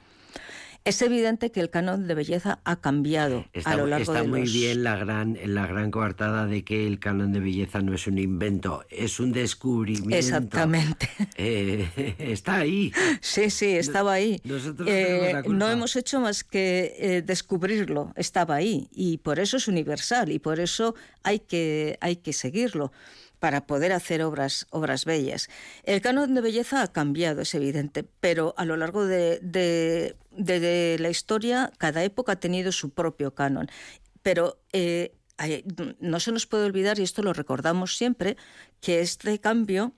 Es 0.87 1.03
evidente 1.03 1.51
que 1.51 1.61
el 1.61 1.69
canon 1.69 2.07
de 2.07 2.15
belleza 2.15 2.61
ha 2.65 2.77
cambiado 2.77 3.45
Está, 3.53 3.73
a 3.73 3.77
lo 3.77 3.87
largo 3.87 4.13
está 4.13 4.23
de 4.23 4.29
muy 4.29 4.41
los... 4.43 4.53
bien 4.55 4.83
la 4.83 4.97
gran, 4.97 5.37
la 5.45 5.67
gran 5.67 5.91
coartada 5.91 6.47
de 6.47 6.65
que 6.65 6.87
el 6.87 7.01
canon 7.01 7.33
de 7.35 7.41
belleza 7.41 7.83
no 7.83 7.93
es 7.93 8.07
un 8.07 8.17
invento, 8.17 8.83
es 8.89 9.21
un 9.21 9.33
descubrimiento. 9.33 10.17
Exactamente. 10.17 11.11
Eh, 11.37 12.15
está 12.19 12.57
ahí. 12.57 12.93
Sí, 13.21 13.51
sí, 13.51 13.77
estaba 13.77 14.15
ahí. 14.15 14.41
nosotros 14.45 14.89
Eh, 14.89 15.05
tenemos 15.05 15.33
la 15.35 15.43
culpa. 15.43 15.59
no 15.59 15.71
hemos 15.71 15.97
hecho 15.97 16.21
más 16.21 16.45
que 16.45 16.95
eh, 16.99 17.21
descubrirlo, 17.21 18.15
estaba 18.17 18.55
ahí. 18.55 18.89
Y 18.95 19.19
por 19.19 19.39
eso 19.39 19.59
es 19.59 19.69
universal 19.69 20.33
y 20.33 20.39
por 20.39 20.61
eso 20.61 20.95
hay 21.25 21.41
que, 21.41 21.99
hay 22.01 22.17
que 22.17 22.33
seguirlo 22.33 22.91
para 23.39 23.67
poder 23.67 23.93
hacer 23.93 24.23
obras, 24.23 24.67
obras 24.71 25.05
bellas. 25.05 25.49
El 25.85 26.01
canon 26.01 26.35
de 26.35 26.41
belleza 26.41 26.83
ha 26.83 26.93
cambiado, 26.93 27.43
es 27.43 27.55
evidente, 27.55 28.05
pero 28.21 28.55
a 28.57 28.65
lo 28.65 28.77
largo 28.77 29.07
de, 29.07 29.39
de- 29.43 30.97
la 30.99 31.11
historia, 31.11 31.73
cada 31.79 32.03
época 32.05 32.33
ha 32.33 32.41
tenido 32.41 32.73
su 32.73 32.91
propio 32.91 33.35
canon. 33.35 33.69
Pero 34.23 34.61
eh, 34.73 35.15
no 36.01 36.21
se 36.21 36.33
nos 36.33 36.47
puede 36.47 36.65
olvidar, 36.65 36.99
y 36.99 37.03
esto 37.03 37.23
lo 37.23 37.33
recordamos 37.33 37.97
siempre, 37.97 38.37
que 38.81 39.01
este 39.01 39.39
cambio 39.39 39.93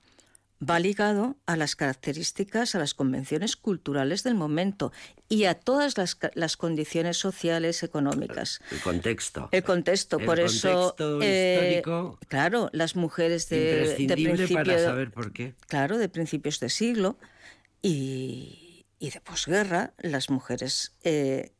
va 0.67 0.79
ligado 0.79 1.37
a 1.45 1.55
las 1.55 1.75
características, 1.75 2.75
a 2.75 2.79
las 2.79 2.93
convenciones 2.93 3.55
culturales 3.55 4.23
del 4.23 4.35
momento 4.35 4.91
y 5.29 5.45
a 5.45 5.55
todas 5.55 5.97
las, 5.97 6.17
las 6.33 6.57
condiciones 6.57 7.17
sociales, 7.17 7.83
económicas. 7.83 8.59
El 8.71 8.81
contexto. 8.81 9.49
El 9.51 9.63
contexto, 9.63 10.19
El 10.19 10.25
por 10.25 10.39
eso, 10.39 10.95
eh, 11.21 11.75
histórico 11.77 12.19
claro, 12.27 12.69
las 12.73 12.95
mujeres 12.95 13.47
de, 13.49 13.95
principio, 14.11 14.55
para 14.55 14.79
saber 14.79 15.11
por 15.11 15.31
qué. 15.31 15.53
claro, 15.67 15.97
de 15.97 16.09
principios 16.09 16.59
de 16.59 16.69
siglo 16.69 17.17
y, 17.81 18.85
y 18.99 19.11
de 19.11 19.21
posguerra, 19.21 19.93
las 19.97 20.29
mujeres, 20.29 20.93
eh, 21.03 21.53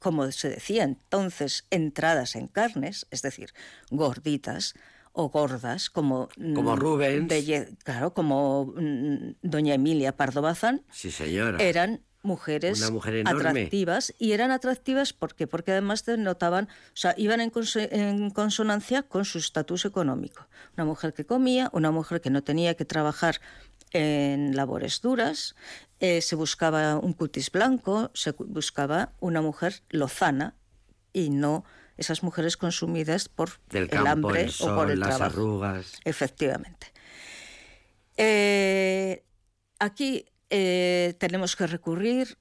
como 0.00 0.30
se 0.32 0.48
decía 0.48 0.82
entonces, 0.82 1.66
entradas 1.70 2.34
en 2.34 2.48
carnes, 2.48 3.06
es 3.12 3.22
decir, 3.22 3.54
gorditas 3.90 4.74
o 5.12 5.28
gordas, 5.28 5.90
como 5.90 6.28
mm, 6.36 6.54
Como 6.54 6.76
Rubens. 6.76 7.28
belle- 7.28 7.76
claro, 7.84 8.14
como 8.14 8.72
mm, 8.76 9.34
doña 9.42 9.74
Emilia 9.74 10.16
Pardo 10.16 10.42
Bazán, 10.42 10.82
Sí, 10.90 11.10
señora. 11.10 11.62
eran 11.62 12.00
mujeres 12.24 12.80
Una 12.80 12.90
mujer 12.90 13.24
atractivas 13.26 14.14
y 14.18 14.30
eran 14.32 14.52
atractivas 14.52 15.12
porque 15.12 15.46
porque 15.48 15.72
además 15.72 16.04
denotaban, 16.04 16.66
o 16.66 16.94
sea, 16.96 17.14
iban 17.18 17.40
en, 17.40 17.50
conso- 17.50 17.88
en 17.90 18.30
consonancia 18.30 19.02
con 19.02 19.24
su 19.24 19.38
estatus 19.38 19.84
económico. 19.84 20.46
Una 20.76 20.84
mujer 20.84 21.12
que 21.14 21.26
comía, 21.26 21.68
una 21.72 21.90
mujer 21.90 22.20
que 22.20 22.30
no 22.30 22.42
tenía 22.42 22.74
que 22.74 22.84
trabajar 22.84 23.40
en 23.92 24.56
labores 24.56 25.00
duras, 25.02 25.54
eh, 26.00 26.22
se 26.22 26.36
buscaba 26.36 26.96
un 26.98 27.12
cutis 27.12 27.50
blanco, 27.50 28.10
se 28.14 28.30
buscaba 28.38 29.12
una 29.20 29.42
mujer 29.42 29.82
lozana 29.90 30.54
y 31.12 31.28
no 31.30 31.64
esas 31.96 32.22
mujeres 32.22 32.56
consumidas 32.56 33.28
por 33.28 33.50
Del 33.70 33.84
el 33.84 33.88
campo, 33.90 34.28
hambre 34.28 34.42
el 34.44 34.52
o 34.60 34.74
por 34.74 34.90
el 34.90 35.00
las 35.00 35.16
trabajo. 35.16 35.32
arrugas. 35.40 36.00
Efectivamente. 36.04 36.92
Eh, 38.16 39.24
aquí 39.78 40.26
eh, 40.50 41.14
tenemos 41.18 41.56
que 41.56 41.66
recurrir 41.66 42.36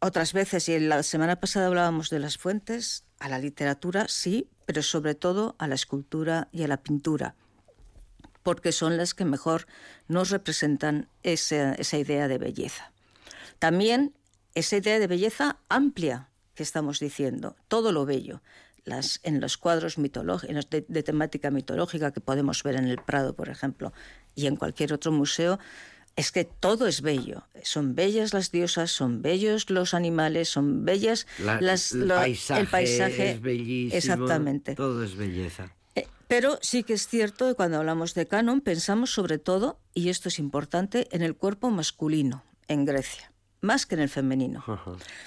otras 0.00 0.32
veces, 0.32 0.68
y 0.68 0.78
la 0.78 1.02
semana 1.02 1.36
pasada 1.40 1.66
hablábamos 1.66 2.08
de 2.10 2.20
las 2.20 2.38
fuentes, 2.38 3.04
a 3.18 3.28
la 3.28 3.38
literatura 3.38 4.06
sí, 4.08 4.48
pero 4.64 4.82
sobre 4.82 5.14
todo 5.14 5.56
a 5.58 5.66
la 5.66 5.74
escultura 5.74 6.48
y 6.52 6.62
a 6.62 6.68
la 6.68 6.78
pintura, 6.82 7.34
porque 8.42 8.72
son 8.72 8.96
las 8.96 9.12
que 9.12 9.26
mejor 9.26 9.66
nos 10.08 10.30
representan 10.30 11.08
esa, 11.22 11.74
esa 11.74 11.98
idea 11.98 12.28
de 12.28 12.38
belleza. 12.38 12.92
También 13.58 14.14
esa 14.54 14.76
idea 14.78 14.98
de 14.98 15.06
belleza 15.06 15.58
amplia 15.68 16.30
que 16.54 16.62
estamos 16.62 16.98
diciendo, 16.98 17.56
todo 17.68 17.92
lo 17.92 18.06
bello. 18.06 18.42
Las, 18.90 19.20
en 19.22 19.40
los 19.40 19.56
cuadros 19.56 19.96
mitológicos, 19.98 20.68
de, 20.70 20.84
de, 20.86 21.02
temática 21.02 21.50
mitológica 21.50 22.12
que 22.12 22.20
podemos 22.20 22.62
ver 22.62 22.76
en 22.76 22.86
el 22.86 22.98
Prado, 22.98 23.34
por 23.34 23.48
ejemplo, 23.48 23.92
y 24.34 24.46
en 24.46 24.56
cualquier 24.56 24.92
otro 24.92 25.10
museo, 25.12 25.58
es 26.16 26.32
que 26.32 26.44
todo 26.44 26.86
es 26.86 27.00
bello. 27.00 27.44
Son 27.62 27.94
bellas 27.94 28.34
las 28.34 28.50
diosas, 28.50 28.90
son 28.90 29.22
bellos 29.22 29.70
los 29.70 29.94
animales, 29.94 30.48
son 30.50 30.84
bellas 30.84 31.26
La- 31.38 31.60
las, 31.60 31.92
el, 31.92 32.08
lo- 32.08 32.16
paisaje 32.16 32.60
el 32.60 32.66
paisaje. 32.66 33.30
es 33.30 33.40
bellísimo. 33.40 33.96
Exactamente. 33.96 34.74
Todo 34.74 35.02
es 35.04 35.14
belleza. 35.16 35.72
Eh, 35.94 36.06
Pero 36.28 36.58
sí 36.62 36.82
que 36.82 36.92
es 36.94 37.06
cierto 37.08 37.48
que 37.48 37.54
cuando 37.54 37.78
hablamos 37.78 38.14
de 38.14 38.26
canon 38.26 38.60
pensamos 38.60 39.12
sobre 39.12 39.38
todo, 39.38 39.78
y 39.94 40.08
esto 40.10 40.28
es 40.28 40.38
importante, 40.38 41.08
en 41.12 41.22
el 41.22 41.34
cuerpo 41.36 41.70
masculino 41.70 42.44
en 42.68 42.84
Grecia, 42.84 43.32
más 43.60 43.86
que 43.86 43.94
en 43.94 44.00
el 44.00 44.08
femenino. 44.08 44.64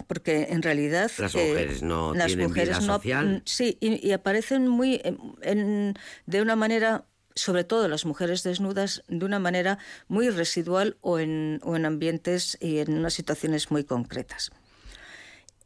Porque 0.08 0.48
en 0.50 0.62
realidad... 0.62 1.12
eh, 1.18 1.22
Las 1.22 1.36
mujeres 1.36 1.84
no 1.84 2.14
las 2.14 2.28
tienen 2.28 2.48
mujeres 2.48 2.80
vida 2.80 2.88
no- 2.88 2.94
social. 2.96 3.28
mm, 3.28 3.42
Sí, 3.46 3.78
y, 3.80 4.08
y 4.08 4.12
aparecen 4.12 4.68
muy 4.68 5.02
en- 5.04 5.20
en- 5.42 5.94
de 6.26 6.42
una 6.42 6.56
manera, 6.56 7.06
sobre 7.36 7.64
todo 7.64 7.88
las 7.88 8.06
mujeres 8.06 8.42
desnudas, 8.44 9.04
de 9.08 9.26
una 9.26 9.40
manera 9.40 9.78
muy 10.08 10.30
residual 10.30 10.98
o 11.02 11.20
en, 11.20 11.60
o 11.64 11.76
en 11.76 11.86
ambientes 11.86 12.58
y 12.60 12.80
en 12.80 12.94
unas 12.98 13.14
situaciones 13.14 13.70
muy 13.72 13.84
concretas. 13.84 14.52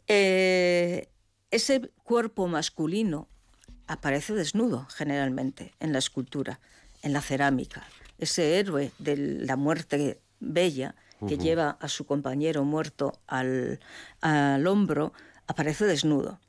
Eh, 0.07 1.09
ese 1.51 1.89
cuerpo 2.03 2.47
masculino 2.47 3.27
aparece 3.87 4.33
desnudo 4.33 4.85
generalmente 4.93 5.73
en 5.79 5.93
la 5.93 5.99
escultura, 5.99 6.59
en 7.01 7.13
la 7.13 7.21
cerámica. 7.21 7.85
Ese 8.17 8.59
héroe 8.59 8.91
de 8.99 9.15
la 9.17 9.55
muerte 9.55 10.19
bella 10.39 10.95
que 11.27 11.37
lleva 11.37 11.77
a 11.79 11.87
su 11.87 12.05
compañero 12.05 12.63
muerto 12.63 13.19
al, 13.27 13.79
al 14.21 14.67
hombro 14.67 15.13
aparece 15.47 15.85
desnudo. 15.85 16.39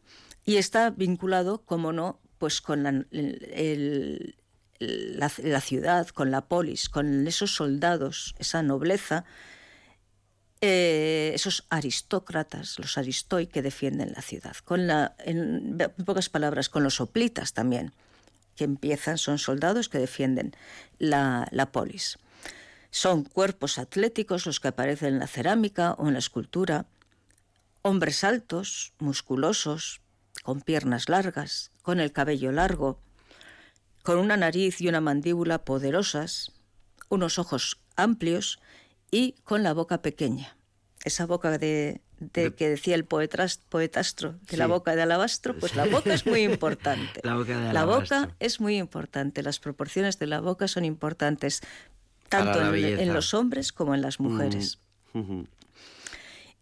Y 0.45 0.57
está 0.57 0.91
vinculado, 0.91 1.63
como 1.65 1.93
no, 1.93 2.19
pues 2.39 2.61
con 2.61 2.83
la, 2.83 2.91
el- 3.11 4.35
la- 4.79 5.33
la 5.43 5.61
ciudad, 5.61 6.09
con 6.09 6.31
la 6.31 6.43
polis, 6.49 6.89
con 6.89 7.27
esos 7.27 7.55
soldados, 7.55 8.35
esa 8.39 8.63
nobleza 8.63 9.25
eh, 10.61 11.31
esos 11.35 11.67
aristócratas, 11.71 12.79
los 12.81 12.99
aristoi 12.99 13.47
que 13.47 13.63
defienden 13.63 14.13
la 14.15 14.23
ciudad. 14.23 14.57
Con 14.65 14.87
la, 14.89 15.15
en, 15.25 15.77
en 15.81 16.05
pocas 16.05 16.29
palabras, 16.29 16.69
con 16.69 16.83
los 16.83 17.01
hoplitas 17.01 17.53
también, 17.53 17.93
que 18.57 18.65
empiezan, 18.65 19.19
son 19.19 19.39
soldados 19.39 19.89
que 19.89 19.99
defienden 19.99 20.53
la, 20.99 21.47
la 21.53 21.71
polis. 21.71 22.19
Son 22.91 23.25
cuerpos 23.25 23.79
atléticos 23.79 24.47
los 24.47 24.61
que 24.61 24.69
aparecen 24.69 25.15
en 25.15 25.19
la 25.21 25.27
cerámica 25.27 25.93
o 25.95 26.07
en 26.09 26.15
la 26.15 26.19
escultura, 26.19 26.87
hombres 27.83 28.25
altos, 28.25 28.93
musculosos, 28.99 30.01
con 30.43 30.61
piernas 30.63 31.09
largas, 31.09 31.71
con 31.83 32.01
el 32.01 32.13
cabello 32.13 32.53
largo, 32.53 33.01
con 34.03 34.19
una 34.19 34.37
nariz 34.37 34.81
y 34.81 34.89
una 34.89 35.01
mandíbula 35.01 35.65
poderosas, 35.65 36.53
unos 37.09 37.39
ojos 37.39 37.79
amplios 37.97 38.59
y 39.11 39.33
con 39.45 39.63
la 39.63 39.75
boca 39.75 40.01
pequeña. 40.03 40.57
Esa 41.05 41.27
boca 41.27 41.57
de, 41.59 42.01
de 42.19 42.55
que 42.55 42.69
decía 42.71 42.95
el 42.95 43.07
poetras- 43.07 43.61
poetastro, 43.69 44.39
de 44.51 44.57
la 44.57 44.67
boca 44.67 44.97
de 44.97 45.03
alabastro, 45.03 45.57
pues 45.59 45.77
la 45.77 45.85
boca 45.85 46.13
es 46.15 46.27
muy 46.27 46.41
importante. 46.53 47.21
La 47.23 47.35
boca 47.37 47.59
de 47.59 47.73
La 47.73 47.85
boca 47.85 48.35
es 48.41 48.61
muy 48.61 48.79
importante, 48.79 49.43
las 49.43 49.59
proporciones 49.61 50.19
de 50.19 50.27
la 50.27 50.41
boca 50.41 50.69
son 50.69 50.85
importantes, 50.85 51.61
tanto 52.29 52.75
en, 52.75 53.13
los 53.13 53.35
hombres 53.35 53.73
como 53.73 53.95
en 53.95 54.03
las 54.03 54.21
mujeres. 54.21 54.79
Ujú. 55.15 55.47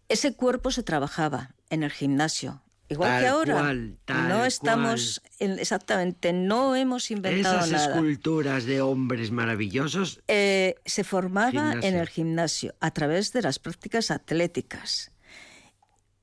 Ese 0.09 0.33
cuerpo 0.33 0.71
se 0.71 0.83
trabajaba 0.83 1.51
en 1.69 1.83
el 1.83 1.91
gimnasio. 1.91 2.61
Igual 2.89 3.09
Tal 3.09 3.21
que 3.21 3.27
ahora. 3.27 3.53
cual, 3.55 3.97
tal 4.05 4.29
no 4.29 4.45
estamos 4.45 5.21
en- 5.39 5.59
exactamente, 5.59 6.31
no 6.31 6.73
hemos 6.77 7.11
inventado 7.11 7.57
Esas 7.57 7.71
nada. 7.71 7.95
esculturas 7.95 8.63
de 8.63 8.79
hombres 8.79 9.29
maravillosos 9.31 10.21
Eh, 10.29 10.75
se 10.85 11.03
formaba 11.03 11.51
Gimnasio. 11.51 11.81
en 11.89 11.95
el 11.97 12.07
gimnasio 12.07 12.75
a 12.79 12.91
través 12.91 13.33
de 13.33 13.41
las 13.41 13.59
prácticas 13.59 14.09
atléticas. 14.09 15.11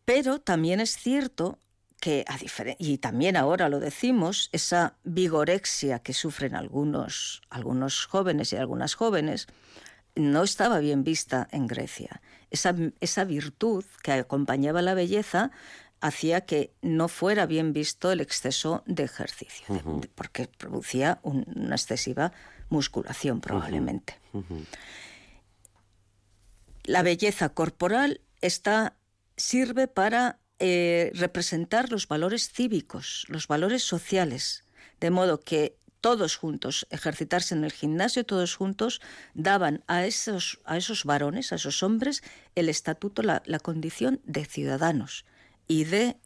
Pero 0.06 0.38
también 0.40 0.80
es 0.80 0.96
cierto 0.96 1.58
que, 2.04 2.22
a 2.28 2.36
diferen- 2.38 2.76
y 2.78 2.98
también 2.98 3.34
ahora 3.34 3.70
lo 3.70 3.80
decimos, 3.80 4.50
esa 4.52 4.96
vigorexia 5.04 6.00
que 6.00 6.12
sufren 6.12 6.54
algunos, 6.54 7.40
algunos 7.48 8.04
jóvenes 8.04 8.52
y 8.52 8.56
algunas 8.56 8.94
jóvenes, 8.94 9.46
no 10.14 10.42
estaba 10.42 10.80
bien 10.80 11.02
vista 11.02 11.48
en 11.50 11.66
Grecia. 11.66 12.20
Esa, 12.50 12.74
esa 13.00 13.24
virtud 13.24 13.84
que 14.02 14.12
acompañaba 14.12 14.82
la 14.82 14.92
belleza 14.92 15.50
hacía 16.02 16.42
que 16.42 16.74
no 16.82 17.08
fuera 17.08 17.46
bien 17.46 17.72
visto 17.72 18.12
el 18.12 18.20
exceso 18.20 18.82
de 18.84 19.04
ejercicio, 19.04 19.64
de- 20.02 20.08
porque 20.08 20.46
producía 20.46 21.20
un- 21.22 21.46
una 21.56 21.74
excesiva 21.76 22.32
musculación 22.68 23.40
probablemente. 23.40 24.20
La 26.84 27.02
belleza 27.02 27.48
corporal 27.48 28.20
está, 28.42 28.92
sirve 29.38 29.88
para 29.88 30.38
eh, 30.58 31.10
representar 31.14 31.90
los 31.90 32.08
valores 32.08 32.50
cívicos, 32.50 33.24
los 33.28 33.48
valores 33.48 33.82
sociales, 33.82 34.64
de 35.00 35.10
modo 35.10 35.40
que 35.40 35.76
todos 36.00 36.36
juntos, 36.36 36.86
ejercitarse 36.90 37.54
en 37.54 37.64
el 37.64 37.72
gimnasio, 37.72 38.24
todos 38.24 38.54
juntos, 38.56 39.00
daban 39.32 39.82
a 39.86 40.04
esos, 40.04 40.60
a 40.64 40.76
esos 40.76 41.04
varones, 41.04 41.50
a 41.50 41.56
esos 41.56 41.82
hombres, 41.82 42.22
el 42.54 42.68
estatuto, 42.68 43.22
la, 43.22 43.40
condición 43.62 44.20
de 44.24 44.44
ciudadanos 44.44 45.24
y 45.66 45.84
de 45.84 46.18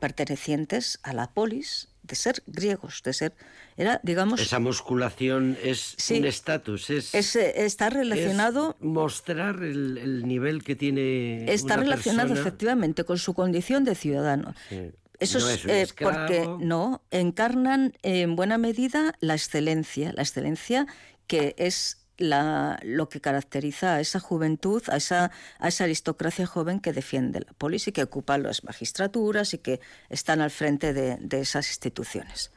pertenecientes 0.00 0.98
a 1.02 1.12
la 1.12 1.32
polis, 1.32 1.93
de 2.04 2.14
ser 2.14 2.42
griegos, 2.46 3.02
de 3.02 3.12
ser, 3.12 3.32
era, 3.76 3.98
digamos, 4.02 4.40
Esa 4.40 4.58
musculación 4.60 5.56
es 5.62 5.94
Sí. 5.98 6.18
un 6.18 6.26
estatus, 6.26 6.90
es, 6.90 7.14
es, 7.14 7.34
eh, 7.34 7.64
está 7.64 7.90
relacionado 7.90 8.76
es 8.78 8.84
mostrar 8.86 9.62
el, 9.62 9.98
el 9.98 10.28
nivel 10.28 10.62
que 10.62 10.76
tiene. 10.76 11.50
Está 11.52 11.74
una 11.74 11.82
relacionado 11.84 12.28
persona. 12.28 12.40
efectivamente 12.48 13.04
con 13.04 13.18
su 13.18 13.34
condición 13.34 13.84
de 13.84 13.94
ciudadano. 13.94 14.54
Sí. 14.68 14.90
Eso 15.20 15.38
No 15.38 15.48
es, 15.48 15.64
eh, 15.64 15.86
porque 15.98 16.46
no 16.60 17.02
encarnan 17.10 17.94
en 18.02 18.36
buena 18.36 18.58
medida 18.58 19.14
la 19.20 19.34
excelencia, 19.34 20.12
la 20.14 20.22
excelencia 20.22 20.86
que 21.26 21.54
es 21.56 22.03
la, 22.18 22.78
lo 22.82 23.08
que 23.08 23.20
caracteriza 23.20 23.94
a 23.94 24.00
esa 24.00 24.20
juventud, 24.20 24.82
a 24.88 24.96
esa, 24.96 25.30
aristocracia 25.60 26.46
joven 26.46 26.80
que 26.80 26.92
defiende 26.92 27.40
la 27.40 27.52
polis 27.52 27.88
y 27.88 27.92
que 27.92 28.02
ocupa 28.02 28.38
las 28.38 28.64
magistraturas 28.64 29.54
y 29.54 29.58
que 29.58 29.80
están 30.08 30.40
al 30.40 30.50
frente 30.50 30.92
de, 30.92 31.40
esas 31.40 31.68
instituciones. 31.68 32.52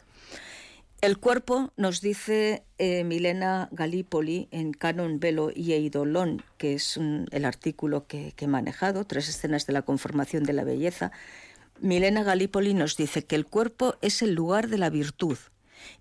El 1.02 1.20
cuerpo, 1.20 1.72
nos 1.78 2.02
dice 2.02 2.64
eh, 2.80 3.04
Milena 3.04 3.70
Galípoli 3.72 4.48
en 4.52 4.74
Canon 4.74 5.20
Velo 5.20 5.52
y 5.54 5.74
Eidolón, 5.74 6.42
que 6.58 6.74
es 6.74 6.98
el 6.98 7.46
artículo 7.46 8.08
que, 8.08 8.34
que 8.36 8.46
he 8.46 8.48
manejado, 8.48 9.06
tres 9.06 9.30
escenas 9.30 9.68
de 9.68 9.74
la 9.74 9.84
conformación 9.84 10.44
de 10.44 10.54
la 10.54 10.64
belleza. 10.64 11.12
Milena 11.80 12.24
Galípoli 12.24 12.74
nos 12.74 12.98
dice 12.98 13.26
que 13.26 13.36
el 13.36 13.46
cuerpo 13.46 13.96
es 14.02 14.24
el 14.24 14.34
lugar 14.34 14.70
de 14.70 14.80
la 14.80 14.90
virtud 14.90 15.38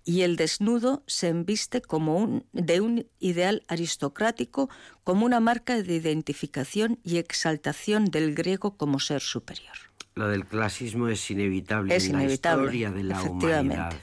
y 0.03 0.21
el 0.21 0.35
desnudo 0.35 1.03
se 1.07 1.27
embiste 1.29 1.81
como 1.81 2.17
un, 2.17 2.45
de 2.53 2.81
un 2.81 3.07
ideal 3.19 3.63
aristocrático, 3.67 4.69
como 5.03 5.25
una 5.25 5.39
marca 5.39 5.81
de 5.81 5.95
identificación 5.95 6.99
y 7.03 7.17
exaltación 7.17 8.05
del 8.05 8.35
griego 8.35 8.77
como 8.77 8.99
ser 8.99 9.21
superior. 9.21 9.75
Lo 10.15 10.27
del 10.29 10.45
clasismo 10.45 11.09
es 11.09 11.29
inevitable 11.29 11.95
Es 11.95 12.05
en 12.05 12.13
la 12.13 12.19
inevitable, 12.23 12.63
historia 12.65 12.91
de 12.91 13.03
la 13.03 13.19
efectivamente. 13.19 13.75
humanidad. 13.75 14.01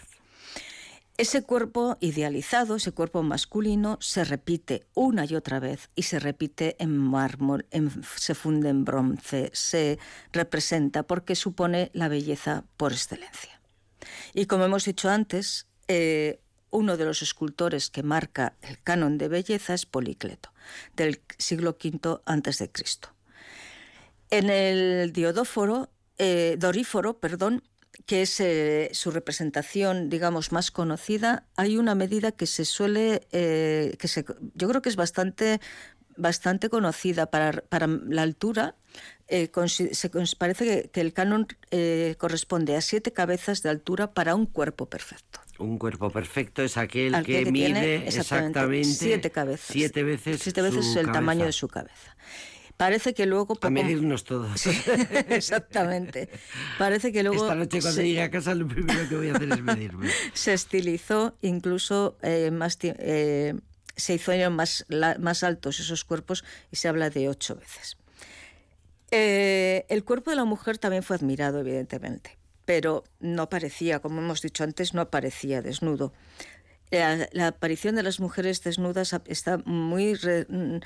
Ese 1.16 1.42
cuerpo 1.44 1.96
idealizado, 2.00 2.74
ese 2.74 2.90
cuerpo 2.90 3.22
masculino, 3.22 3.98
se 4.00 4.24
repite 4.24 4.84
una 4.94 5.24
y 5.24 5.36
otra 5.36 5.60
vez 5.60 5.88
y 5.94 6.02
se 6.02 6.18
repite 6.18 6.74
en 6.80 6.98
mármol, 6.98 7.66
en- 7.70 8.02
se 8.16 8.34
funde 8.34 8.68
en 8.68 8.84
bronce, 8.84 9.50
se 9.54 10.00
representa 10.32 11.04
porque 11.04 11.36
supone 11.36 11.90
la 11.94 12.08
belleza 12.08 12.64
por 12.76 12.92
excelencia. 12.92 13.60
Y 14.34 14.46
como 14.46 14.64
hemos 14.64 14.84
dicho 14.86 15.08
antes, 15.08 15.68
eh, 15.88 16.40
uno 16.70 16.96
de 16.96 17.04
los 17.04 17.22
escultores 17.22 17.90
que 17.90 18.02
marca 18.02 18.54
el 18.62 18.82
canon 18.82 19.16
de 19.18 19.28
belleza 19.28 19.74
es 19.74 19.86
Polícleto, 19.86 20.50
del 20.96 21.20
siglo 21.38 21.76
V 21.82 22.20
antes 22.24 22.58
de 22.58 22.70
Cristo. 22.70 23.10
En 24.30 24.50
el 24.50 25.12
Diodóforo, 25.12 25.90
eh, 26.18 26.56
Doríforo, 26.58 27.18
perdón, 27.18 27.62
que 28.06 28.22
es 28.22 28.40
eh, 28.40 28.90
su 28.92 29.12
representación, 29.12 30.10
digamos, 30.10 30.50
más 30.50 30.72
conocida, 30.72 31.46
hay 31.54 31.76
una 31.76 31.94
medida 31.94 32.32
que 32.32 32.46
se 32.46 32.64
suele, 32.64 33.28
que 33.30 34.08
se, 34.08 34.24
yo 34.54 34.68
creo 34.68 34.82
que 34.82 34.88
es 34.88 34.96
bastante, 34.96 35.60
bastante 36.16 36.68
conocida 36.70 37.26
para, 37.26 37.62
la 38.08 38.22
altura, 38.22 38.74
se, 39.28 40.10
parece 40.36 40.90
que, 40.90 41.00
el 41.00 41.12
canon 41.12 41.46
corresponde 42.18 42.74
a 42.74 42.80
siete 42.80 43.12
cabezas 43.12 43.62
de 43.62 43.68
altura 43.68 44.12
para 44.12 44.34
un 44.34 44.46
cuerpo 44.46 44.86
perfecto. 44.86 45.43
Un 45.58 45.78
cuerpo 45.78 46.10
perfecto 46.10 46.62
es 46.62 46.76
aquel 46.76 47.22
que, 47.24 47.46
mide 47.46 48.06
exactamente, 48.06 48.84
siete 48.84 49.30
cabezas. 49.30 49.68
Siete 49.70 50.02
veces, 50.02 50.40
siete 50.42 50.62
veces 50.62 50.96
el 50.96 51.12
tamaño 51.12 51.44
de 51.44 51.52
su 51.52 51.68
cabeza. 51.68 52.16
Parece 52.76 53.14
que 53.14 53.26
luego... 53.26 53.56
A 53.60 53.70
medirnos 53.70 54.24
todos. 54.24 54.66
exactamente. 55.28 56.28
Parece 56.76 57.12
que 57.12 57.22
luego... 57.22 57.44
Esta 57.44 57.54
noche 57.54 57.80
cuando 57.80 58.02
llegue 58.02 58.22
a 58.22 58.30
casa 58.30 58.54
lo 58.54 58.66
primero 58.66 59.08
que 59.08 59.14
voy 59.14 59.28
a 59.28 59.34
hacer 59.34 59.52
es 59.52 59.62
medirme. 59.62 60.10
se 60.34 60.54
estilizó 60.54 61.36
incluso 61.40 62.18
eh, 62.22 62.50
más... 62.50 62.76
Eh, 62.82 63.54
se 63.96 64.14
hicieron 64.14 64.56
más, 64.56 64.86
más 65.20 65.44
altos 65.44 65.78
esos 65.78 66.04
cuerpos 66.04 66.44
y 66.72 66.76
se 66.76 66.88
habla 66.88 67.10
de 67.10 67.28
ocho 67.28 67.54
veces. 67.54 67.96
Eh, 69.12 69.86
el 69.88 70.02
cuerpo 70.02 70.30
de 70.30 70.36
la 70.36 70.44
mujer 70.44 70.78
también 70.78 71.04
fue 71.04 71.14
admirado, 71.14 71.60
evidentemente, 71.60 72.36
pero 72.64 73.04
no 73.20 73.42
aparecía, 73.42 74.00
como 74.00 74.20
hemos 74.20 74.42
dicho 74.42 74.64
antes, 74.64 74.94
no 74.94 75.00
aparecía 75.00 75.62
desnudo. 75.62 76.12
La, 76.90 77.48
aparición 77.48 77.96
de 77.96 78.04
las 78.04 78.20
mujeres 78.20 78.62
desnudas 78.62 79.16
está 79.26 79.58
muy 79.64 80.14
mm, 80.14 80.76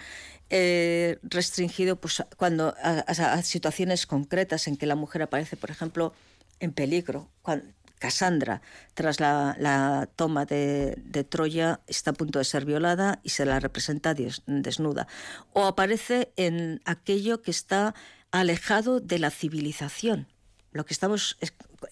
eh, 0.49 1.19
restringido 1.23 1.97
pues, 1.97 2.25
cuando 2.37 2.75
a, 2.83 3.43
situaciones 3.43 4.07
concretas 4.07 4.69
en 4.69 4.77
que 4.77 4.87
la 4.87 4.95
mujer 4.95 5.23
aparece, 5.23 5.57
por 5.57 5.71
ejemplo, 5.71 6.15
en 6.61 6.73
peligro. 6.73 7.29
Cuando, 7.43 7.67
Cassandra, 7.99 8.63
tras 8.95 9.21
la, 9.21 10.09
toma 10.17 10.47
de, 10.47 11.27
Troya, 11.29 11.81
está 11.87 12.13
a 12.13 12.15
punto 12.15 12.39
de 12.39 12.45
ser 12.45 12.65
violada 12.65 13.21
y 13.23 13.31
se 13.31 13.45
la 13.45 13.61
representa 13.61 14.15
desnuda. 14.47 15.09
O 15.53 15.67
aparece 15.67 16.33
en 16.37 16.81
aquello 16.85 17.43
que 17.43 17.51
está 17.51 17.95
alejado 18.31 19.01
de 19.01 19.19
la 19.19 19.31
civilización. 19.31 20.29
Lo 20.73 20.85
que 20.85 20.95
estamos 20.95 21.37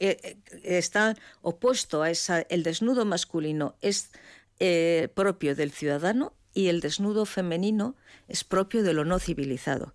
eh, 0.01 0.19
eh, 0.23 0.37
está 0.63 1.17
opuesto 1.43 2.03
a 2.03 2.11
esa, 2.11 2.41
el 2.41 2.63
desnudo 2.63 3.05
masculino 3.05 3.77
es 3.81 4.11
eh, 4.59 5.09
propio 5.15 5.55
del 5.55 5.71
ciudadano 5.71 6.35
y 6.55 6.69
el 6.69 6.81
desnudo 6.81 7.27
femenino 7.27 7.97
es 8.29 8.45
propio 8.45 8.83
de 8.83 8.93
lo 8.93 9.05
no 9.05 9.19
civilizado. 9.19 9.95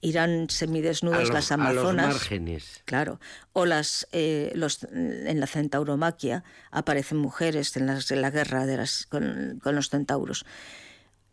Irán 0.00 0.48
semidesnudas 0.50 1.30
las 1.30 1.50
amazonas. 1.50 2.06
márgenes. 2.06 2.82
Claro. 2.84 3.18
O 3.52 3.64
las, 3.64 4.06
los, 4.12 4.84
en 4.84 5.40
la 5.40 5.46
centauromaquia 5.46 6.44
aparecen 6.70 7.18
mujeres 7.18 7.76
en, 7.76 7.86
las, 7.86 8.10
la 8.10 8.30
guerra 8.30 8.66
de 8.66 8.76
las, 8.76 9.06
con, 9.06 9.58
con 9.60 9.74
los 9.74 9.88
centauros. 9.88 10.44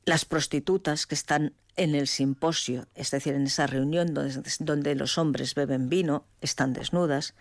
Las 0.05 0.25
prostitutas 0.25 1.05
que 1.05 1.15
están 1.15 1.53
en 1.75 1.95
el 1.95 2.07
simposio, 2.07 2.87
es 2.95 3.11
decir, 3.11 3.33
en 3.33 3.43
esa 3.43 3.67
reunión 3.67 4.13
donde, 4.13 4.95
los 4.95 5.17
hombres 5.17 5.55
beben 5.55 5.89
vino, 5.89 6.25
están 6.41 6.73
desnudas. 6.73 7.33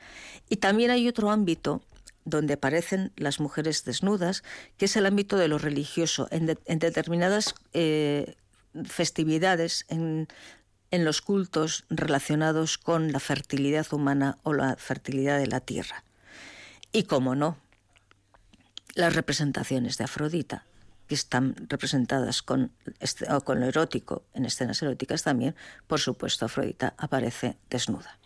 Y 0.49 0.57
también 0.57 0.91
hay 0.91 1.09
otro 1.09 1.31
ámbito 1.31 1.83
donde 2.25 2.55
aparecen 2.55 3.13
las 3.17 3.41
mujeres 3.41 3.85
desnudas, 3.85 4.43
que 4.79 4.87
es 4.87 4.97
el 4.97 5.07
ámbito 5.07 5.37
de 5.37 5.49
lo 5.49 5.59
religioso, 5.59 6.29
en, 6.31 6.47
determinadas 6.47 7.55
eh, 7.73 8.37
festividades, 8.85 9.85
en, 9.89 10.29
en 10.91 11.05
los 11.05 11.21
cultos 11.21 11.85
relacionados 11.91 12.79
con 12.79 13.13
la 13.13 13.21
fertilidad 13.21 13.93
humana 13.93 14.39
o 14.45 14.55
la 14.55 14.77
fertilidad 14.77 15.39
de 15.39 15.49
la 15.49 15.61
tierra. 15.61 16.05
Y, 16.93 17.05
como 17.05 17.35
no, 17.35 17.59
las 18.95 19.15
representaciones 19.15 19.99
de 19.99 20.05
Afrodita 20.05 20.65
que 21.13 21.17
están 21.17 21.55
representadas 21.69 22.41
con, 22.41 22.73
este, 22.99 23.27
con 23.45 23.61
lo 23.61 23.67
erótico 23.67 24.25
en 24.33 24.47
escenas 24.47 24.81
eróticas 24.81 25.23
también, 25.23 25.55
por 25.87 26.01
supuesto, 26.01 26.47
Afrodita 26.47 26.95
aparece 26.97 27.59
desnuda. 27.69 28.19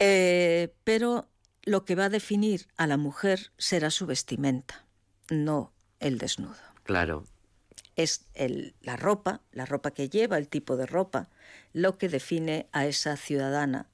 Eh, 0.00 0.74
pero 0.82 1.28
lo 1.62 1.84
que 1.84 1.94
va 1.94 2.06
a 2.06 2.08
definir 2.08 2.66
a 2.76 2.88
la 2.88 2.96
mujer 2.96 3.52
será 3.58 3.90
su 3.90 4.06
vestimenta, 4.06 4.86
no 5.30 5.72
el 6.00 6.18
desnudo. 6.18 6.56
Claro. 6.82 7.24
Es 7.94 8.26
la 8.80 8.96
ropa, 8.96 9.40
la 9.52 9.66
ropa 9.66 9.92
que 9.92 10.08
lleva, 10.08 10.36
el 10.36 10.48
tipo 10.48 10.76
de 10.76 10.86
ropa, 10.86 11.30
lo 11.72 11.96
que 11.96 12.08
define 12.08 12.66
a 12.72 12.86
esa 12.86 13.16
ciudadana 13.16 13.86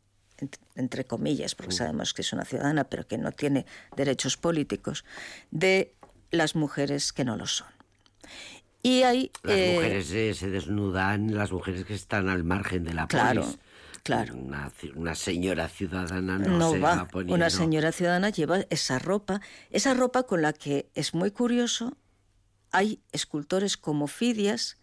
entre 0.74 1.04
comillas, 1.04 1.54
porque 1.54 1.74
sabemos 1.74 2.14
que 2.14 2.22
es 2.22 2.32
una 2.32 2.46
ciudadana, 2.46 2.84
pero 2.84 3.06
que 3.06 3.18
no 3.18 3.30
tiene 3.30 3.66
derechos 3.94 4.38
políticos, 4.38 5.04
de 5.50 5.94
las 6.30 6.54
mujeres 6.54 7.12
que 7.12 7.24
no 7.24 7.36
lo 7.36 7.46
son. 7.46 7.68
Y 8.82 9.02
hay... 9.02 9.30
Las 9.42 9.56
eh, 9.56 9.72
mujeres 9.74 10.38
se 10.38 10.50
desnudan, 10.50 11.34
las 11.34 11.52
mujeres 11.52 11.84
que 11.84 11.94
están 11.94 12.28
al 12.28 12.44
margen 12.44 12.84
de 12.84 12.94
la 12.94 13.06
claro, 13.06 13.46
Claro. 14.02 14.34
Una, 14.34 15.14
señora 15.14 15.68
ciudadana 15.68 16.38
no, 16.38 16.72
se 16.72 16.78
va. 16.78 17.06
Una 17.28 17.50
señora 17.50 17.92
ciudadana 17.92 18.30
lleva 18.30 18.60
esa 18.70 18.98
ropa, 18.98 19.42
esa 19.70 19.92
ropa 19.92 20.22
con 20.22 20.40
la 20.40 20.54
que 20.54 20.90
es 20.94 21.12
muy 21.12 21.30
curioso. 21.30 21.96
Hay 22.72 23.02
escultores 23.12 23.76
como 23.76 24.06
Fidias 24.06 24.78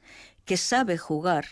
que 0.45 0.55
sabe 0.55 0.97
jugar 0.97 1.47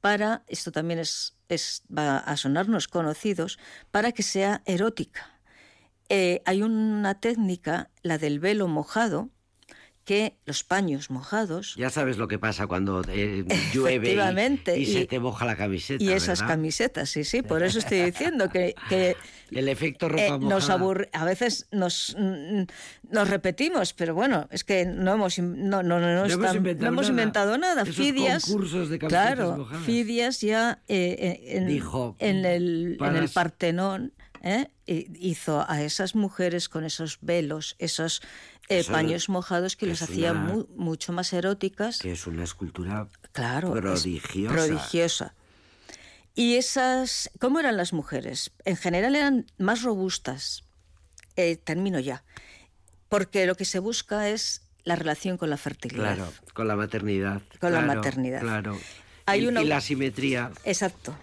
para, 0.00 0.44
esto 0.46 0.70
también 0.70 1.00
es, 1.00 1.36
es, 1.48 1.82
va 1.96 2.18
a 2.18 2.36
sonarnos 2.36 2.86
conocidos, 2.86 3.58
para 3.90 4.12
que 4.12 4.22
sea 4.22 4.62
erótica. 4.64 5.35
Eh, 6.08 6.42
hay 6.44 6.62
una 6.62 7.20
técnica, 7.20 7.90
la 8.02 8.18
del 8.18 8.38
velo 8.38 8.68
mojado, 8.68 9.30
que 10.06 10.36
los 10.46 10.62
paños 10.62 11.10
mojados. 11.10 11.74
Ya 11.76 11.90
sabes 11.90 12.16
lo 12.16 12.28
que 12.28 12.38
pasa 12.38 12.68
cuando 12.68 13.02
eh, 13.08 13.44
llueve 13.74 14.16
y, 14.76 14.86
se 14.86 15.04
te 15.06 15.18
moja 15.18 15.44
la 15.44 15.56
camiseta. 15.56 16.02
Y 16.02 16.10
esas 16.10 16.44
camisetas, 16.44 17.10
sí, 17.10 17.24
sí, 17.24 17.42
por 17.42 17.64
eso 17.64 17.80
estoy 17.80 18.02
diciendo 18.02 18.48
que. 18.48 18.76
el 19.50 19.68
efecto 19.68 20.08
ropa 20.08 20.36
eh, 20.36 20.38
nos 20.38 20.70
aburre, 20.70 21.10
A 21.12 21.24
veces 21.24 21.66
nos, 21.72 22.14
mm, 22.16 22.62
nos 23.10 23.28
repetimos, 23.28 23.94
pero 23.94 24.14
bueno, 24.14 24.46
es 24.52 24.62
que 24.62 24.86
no 24.86 25.14
hemos, 25.14 25.40
no, 25.40 25.82
no, 25.82 25.98
no, 25.98 26.24
hemos, 26.24 27.08
inventado 27.08 27.58
nada. 27.58 27.84
Fidias. 27.84 28.54
claro, 29.08 29.68
Fidias 29.84 30.40
ya 30.40 30.78
en, 30.86 31.66
Dijo, 31.66 32.14
en, 32.20 32.44
el, 32.44 32.96
en 33.00 33.16
el 33.16 33.28
Partenón 33.28 34.12
¿eh? 34.42 34.68
hizo 34.86 35.64
a 35.68 35.82
esas 35.82 36.14
mujeres 36.14 36.68
con 36.68 36.84
esos 36.84 37.18
velos, 37.20 37.76
esos 37.78 38.22
eh, 38.68 38.84
paños 38.84 39.28
mojados 39.28 39.76
que 39.76 39.86
les 39.86 40.02
hacía 40.02 40.32
mucho 40.32 41.12
más 41.12 41.32
eróticas. 41.32 41.98
Que 41.98 42.12
es 42.12 42.26
una 42.26 42.44
escultura 42.44 43.08
claro, 43.32 43.72
prodigiosa. 43.72 44.54
prodigiosa. 44.54 45.34
Y 46.34 46.56
esas, 46.56 47.30
¿cómo 47.38 47.60
eran 47.60 47.76
las 47.76 47.92
mujeres? 47.92 48.52
En 48.64 48.76
general 48.76 49.16
eran 49.16 49.46
más 49.56 49.82
robustas. 49.82 50.64
Eh, 51.36 51.56
termino 51.56 51.98
ya. 51.98 52.24
Porque 53.08 53.46
lo 53.46 53.54
que 53.54 53.64
se 53.64 53.78
busca 53.78 54.28
es 54.28 54.62
la 54.84 54.96
relación 54.96 55.38
con 55.38 55.48
la 55.50 55.56
fertilidad. 55.56 56.16
Claro, 56.16 56.32
con 56.52 56.68
la 56.68 56.76
maternidad. 56.76 57.42
Con 57.60 57.72
la 57.72 57.80
maternidad. 57.80 58.40
Claro. 58.40 58.78
Hay 59.26 59.44
y, 59.44 59.46
una... 59.46 59.62
y 59.62 59.66
la 59.66 59.80
simetría. 59.80 60.52
Exacto. 60.64 61.16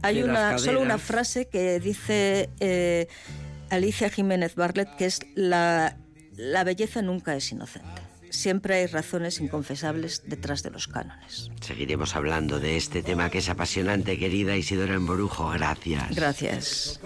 Hay 0.00 0.22
una, 0.22 0.58
solo 0.58 0.80
una 0.80 0.98
frase 0.98 1.46
que 1.46 1.78
dice 1.78 2.50
eh, 2.60 3.08
Alicia 3.70 4.10
Jiménez 4.10 4.54
Barlet, 4.54 4.96
que 4.96 5.06
es 5.06 5.20
la, 5.34 5.96
la 6.36 6.64
belleza 6.64 7.02
nunca 7.02 7.36
es 7.36 7.52
inocente. 7.52 8.02
Siempre 8.30 8.76
hay 8.76 8.86
razones 8.86 9.40
inconfesables 9.40 10.22
detrás 10.26 10.62
de 10.62 10.70
los 10.70 10.88
cánones. 10.88 11.50
Seguiremos 11.60 12.16
hablando 12.16 12.60
de 12.60 12.78
este 12.78 13.02
tema 13.02 13.28
que 13.28 13.38
es 13.38 13.48
apasionante, 13.50 14.18
querida 14.18 14.56
Isidora 14.56 14.94
Emborujo. 14.94 15.50
Gracias. 15.50 16.16
Gracias. 16.16 17.00